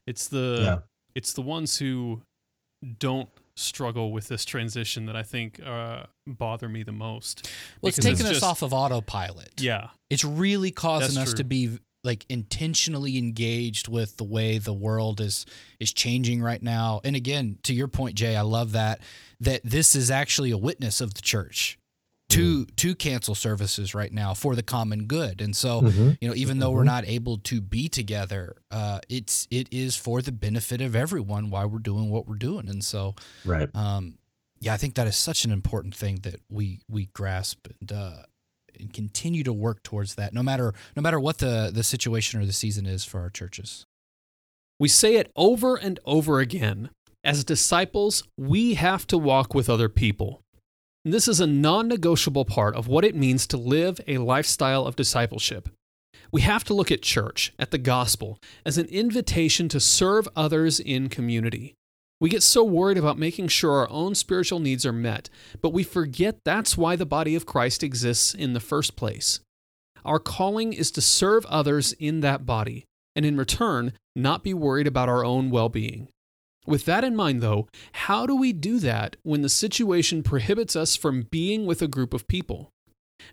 It's 0.06 0.28
the 0.28 0.58
yeah. 0.62 0.78
it's 1.14 1.34
the 1.34 1.42
ones 1.42 1.78
who 1.78 2.22
don't 2.98 3.28
struggle 3.54 4.12
with 4.12 4.28
this 4.28 4.46
transition 4.46 5.04
that 5.04 5.16
I 5.16 5.22
think 5.22 5.60
uh, 5.64 6.04
bother 6.26 6.70
me 6.70 6.82
the 6.82 6.92
most. 6.92 7.50
Well, 7.82 7.88
it's 7.88 7.98
taking 7.98 8.24
it's 8.24 8.38
us 8.38 8.42
off 8.42 8.62
of 8.62 8.72
autopilot. 8.72 9.60
Yeah, 9.60 9.88
it's 10.08 10.24
really 10.24 10.70
causing 10.70 11.20
us 11.20 11.30
true. 11.30 11.36
to 11.36 11.44
be 11.44 11.78
like 12.02 12.24
intentionally 12.28 13.18
engaged 13.18 13.88
with 13.88 14.16
the 14.16 14.24
way 14.24 14.58
the 14.58 14.72
world 14.72 15.20
is 15.20 15.46
is 15.78 15.92
changing 15.92 16.42
right 16.42 16.62
now. 16.62 17.00
And 17.04 17.16
again, 17.16 17.58
to 17.64 17.74
your 17.74 17.88
point, 17.88 18.14
Jay, 18.14 18.36
I 18.36 18.42
love 18.42 18.72
that 18.72 19.00
that 19.40 19.60
this 19.64 19.94
is 19.94 20.10
actually 20.10 20.50
a 20.50 20.58
witness 20.58 21.00
of 21.00 21.14
the 21.14 21.22
church 21.22 21.78
to 22.30 22.62
mm-hmm. 22.62 22.74
to 22.76 22.94
cancel 22.94 23.34
services 23.34 23.94
right 23.94 24.12
now 24.12 24.34
for 24.34 24.54
the 24.54 24.62
common 24.62 25.06
good. 25.06 25.40
And 25.40 25.54
so, 25.54 25.82
mm-hmm. 25.82 26.10
you 26.20 26.28
know, 26.28 26.34
even 26.34 26.58
though 26.58 26.68
mm-hmm. 26.68 26.76
we're 26.76 26.84
not 26.84 27.06
able 27.06 27.38
to 27.38 27.60
be 27.60 27.88
together, 27.88 28.56
uh, 28.70 29.00
it's 29.08 29.46
it 29.50 29.68
is 29.70 29.96
for 29.96 30.22
the 30.22 30.32
benefit 30.32 30.80
of 30.80 30.96
everyone 30.96 31.50
why 31.50 31.64
we're 31.64 31.78
doing 31.78 32.08
what 32.10 32.26
we're 32.26 32.36
doing. 32.36 32.68
And 32.68 32.84
so, 32.84 33.14
right. 33.44 33.68
Um, 33.74 34.14
yeah, 34.60 34.74
I 34.74 34.76
think 34.76 34.94
that 34.94 35.06
is 35.06 35.16
such 35.16 35.44
an 35.44 35.52
important 35.52 35.94
thing 35.94 36.16
that 36.22 36.40
we 36.50 36.80
we 36.88 37.06
grasp 37.06 37.66
and 37.80 37.92
uh, 37.92 38.22
and 38.80 38.92
continue 38.92 39.42
to 39.44 39.52
work 39.52 39.82
towards 39.82 40.14
that 40.14 40.32
no 40.32 40.42
matter 40.42 40.74
no 40.96 41.02
matter 41.02 41.20
what 41.20 41.38
the 41.38 41.70
the 41.72 41.82
situation 41.82 42.40
or 42.40 42.46
the 42.46 42.52
season 42.52 42.86
is 42.86 43.04
for 43.04 43.20
our 43.20 43.30
churches. 43.30 43.86
We 44.78 44.88
say 44.88 45.16
it 45.16 45.30
over 45.36 45.76
and 45.76 46.00
over 46.06 46.40
again. 46.40 46.90
As 47.22 47.44
disciples, 47.44 48.22
we 48.38 48.74
have 48.74 49.06
to 49.08 49.18
walk 49.18 49.52
with 49.54 49.68
other 49.68 49.90
people. 49.90 50.40
This 51.04 51.28
is 51.28 51.40
a 51.40 51.46
non 51.46 51.88
negotiable 51.88 52.46
part 52.46 52.74
of 52.74 52.88
what 52.88 53.04
it 53.04 53.14
means 53.14 53.46
to 53.48 53.56
live 53.56 54.00
a 54.06 54.18
lifestyle 54.18 54.86
of 54.86 54.96
discipleship. 54.96 55.68
We 56.32 56.42
have 56.42 56.64
to 56.64 56.74
look 56.74 56.90
at 56.90 57.02
church, 57.02 57.52
at 57.58 57.70
the 57.70 57.78
gospel, 57.78 58.38
as 58.64 58.78
an 58.78 58.86
invitation 58.86 59.68
to 59.70 59.80
serve 59.80 60.28
others 60.36 60.78
in 60.78 61.08
community. 61.08 61.74
We 62.20 62.28
get 62.28 62.42
so 62.42 62.62
worried 62.62 62.98
about 62.98 63.18
making 63.18 63.48
sure 63.48 63.72
our 63.72 63.90
own 63.90 64.14
spiritual 64.14 64.60
needs 64.60 64.84
are 64.84 64.92
met, 64.92 65.30
but 65.62 65.72
we 65.72 65.82
forget 65.82 66.36
that's 66.44 66.76
why 66.76 66.94
the 66.94 67.06
body 67.06 67.34
of 67.34 67.46
Christ 67.46 67.82
exists 67.82 68.34
in 68.34 68.52
the 68.52 68.60
first 68.60 68.94
place. 68.94 69.40
Our 70.04 70.18
calling 70.18 70.74
is 70.74 70.90
to 70.92 71.00
serve 71.00 71.46
others 71.46 71.92
in 71.94 72.20
that 72.20 72.44
body, 72.44 72.84
and 73.16 73.24
in 73.24 73.38
return, 73.38 73.94
not 74.14 74.44
be 74.44 74.52
worried 74.52 74.86
about 74.86 75.08
our 75.08 75.24
own 75.24 75.50
well 75.50 75.70
being. 75.70 76.08
With 76.66 76.84
that 76.84 77.04
in 77.04 77.16
mind, 77.16 77.40
though, 77.40 77.68
how 77.92 78.26
do 78.26 78.36
we 78.36 78.52
do 78.52 78.78
that 78.80 79.16
when 79.22 79.40
the 79.40 79.48
situation 79.48 80.22
prohibits 80.22 80.76
us 80.76 80.96
from 80.96 81.22
being 81.30 81.64
with 81.64 81.80
a 81.80 81.88
group 81.88 82.12
of 82.12 82.28
people? 82.28 82.70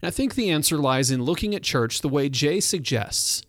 And 0.01 0.07
I 0.07 0.11
think 0.11 0.35
the 0.35 0.49
answer 0.49 0.77
lies 0.77 1.11
in 1.11 1.23
looking 1.23 1.53
at 1.53 1.63
church 1.63 2.01
the 2.01 2.09
way 2.09 2.29
Jay 2.29 2.61
suggests. 2.61 3.43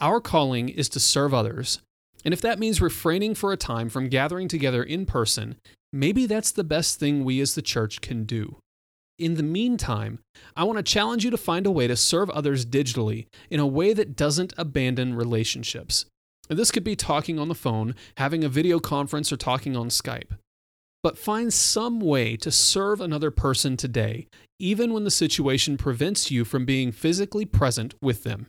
Our 0.00 0.20
calling 0.20 0.68
is 0.68 0.88
to 0.90 1.00
serve 1.00 1.34
others, 1.34 1.80
and 2.26 2.32
if 2.34 2.40
that 2.40 2.58
means 2.58 2.82
refraining 2.82 3.36
for 3.36 3.52
a 3.52 3.56
time 3.56 3.88
from 3.88 4.08
gathering 4.08 4.48
together 4.48 4.82
in 4.82 5.06
person, 5.06 5.56
maybe 5.92 6.26
that's 6.26 6.50
the 6.50 6.64
best 6.64 6.98
thing 6.98 7.24
we 7.24 7.40
as 7.40 7.54
the 7.54 7.62
church 7.62 8.00
can 8.00 8.24
do. 8.24 8.58
In 9.16 9.36
the 9.36 9.44
meantime, 9.44 10.18
I 10.56 10.64
want 10.64 10.76
to 10.76 10.82
challenge 10.82 11.24
you 11.24 11.30
to 11.30 11.36
find 11.36 11.66
a 11.66 11.70
way 11.70 11.86
to 11.86 11.94
serve 11.94 12.28
others 12.30 12.66
digitally 12.66 13.28
in 13.48 13.60
a 13.60 13.66
way 13.66 13.92
that 13.92 14.16
doesn't 14.16 14.52
abandon 14.58 15.14
relationships. 15.14 16.04
This 16.48 16.72
could 16.72 16.82
be 16.82 16.96
talking 16.96 17.38
on 17.38 17.46
the 17.46 17.54
phone, 17.54 17.94
having 18.16 18.42
a 18.42 18.48
video 18.48 18.80
conference, 18.80 19.32
or 19.32 19.36
talking 19.36 19.76
on 19.76 19.88
Skype. 19.88 20.36
But 21.04 21.18
find 21.18 21.54
some 21.54 22.00
way 22.00 22.36
to 22.38 22.50
serve 22.50 23.00
another 23.00 23.30
person 23.30 23.76
today, 23.76 24.26
even 24.58 24.92
when 24.92 25.04
the 25.04 25.12
situation 25.12 25.76
prevents 25.76 26.32
you 26.32 26.44
from 26.44 26.64
being 26.64 26.90
physically 26.90 27.44
present 27.44 27.94
with 28.02 28.24
them. 28.24 28.48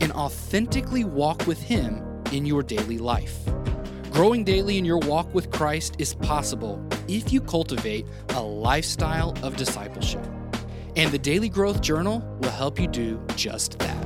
and 0.00 0.12
authentically 0.12 1.04
walk 1.04 1.46
with 1.46 1.60
Him 1.62 2.02
in 2.32 2.46
your 2.46 2.62
daily 2.62 2.98
life. 2.98 3.38
Growing 4.10 4.44
daily 4.44 4.76
in 4.76 4.84
your 4.84 4.98
walk 4.98 5.32
with 5.34 5.50
Christ 5.50 5.94
is 5.98 6.14
possible 6.14 6.84
if 7.08 7.32
you 7.32 7.40
cultivate 7.40 8.06
a 8.30 8.42
lifestyle 8.42 9.36
of 9.42 9.56
discipleship. 9.56 10.26
And 10.96 11.12
the 11.12 11.18
Daily 11.18 11.48
Growth 11.48 11.80
Journal 11.80 12.20
will 12.40 12.50
help 12.50 12.80
you 12.80 12.88
do 12.88 13.20
just 13.36 13.78
that. 13.78 13.99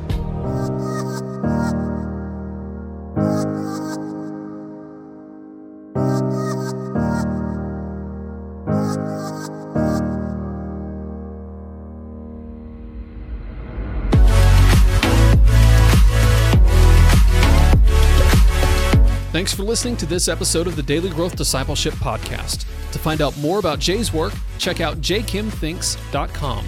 Thanks 19.45 19.53
for 19.53 19.65
listening 19.65 19.99
to 19.99 20.07
this 20.07 20.29
episode 20.29 20.67
of 20.67 20.75
the 20.75 20.83
Daily 20.83 21.11
Growth 21.11 21.37
Discipleship 21.37 21.93
Podcast. 21.97 22.65
To 22.93 22.99
find 22.99 23.21
out 23.21 23.37
more 23.37 23.59
about 23.59 23.79
Jay's 23.79 24.11
work, 24.11 24.33
check 24.57 24.81
out 24.81 25.03
jkimthinks.com. 25.03 26.67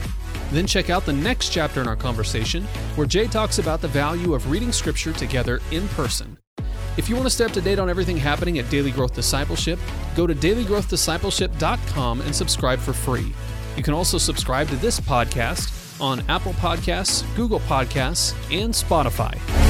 Then 0.51 0.67
check 0.67 0.91
out 0.91 1.07
the 1.07 1.13
next 1.15 1.49
chapter 1.49 1.81
in 1.81 1.89
our 1.89 1.97
conversation, 1.97 2.65
where 2.97 3.07
Jay 3.07 3.29
talks 3.29 3.59
about 3.59 3.81
the 3.81 3.89
value 3.89 4.35
of 4.35 4.51
reading 4.51 4.73
Scripture 4.73 5.15
together 5.15 5.63
in 5.71 5.89
person. 5.89 6.37
If 6.99 7.09
you 7.09 7.15
want 7.15 7.25
to 7.25 7.31
stay 7.31 7.47
up 7.47 7.53
to 7.53 7.63
date 7.63 7.79
on 7.79 7.89
everything 7.89 8.19
happening 8.19 8.59
at 8.59 8.69
Daily 8.69 8.91
Growth 8.91 9.15
Discipleship, 9.15 9.79
go 10.15 10.27
to 10.27 10.35
dailygrowthdiscipleship.com 10.35 12.21
and 12.21 12.37
subscribe 12.37 12.79
for 12.79 12.93
free. 12.93 13.33
You 13.79 13.83
can 13.83 13.95
also 13.95 14.19
subscribe 14.19 14.69
to 14.69 14.77
this 14.77 15.01
podcast 15.01 15.99
on 15.99 16.23
Apple 16.29 16.53
Podcasts, 16.53 17.25
Google 17.37 17.61
Podcasts, 17.61 18.35
and 18.53 18.75
Spotify. 18.75 19.66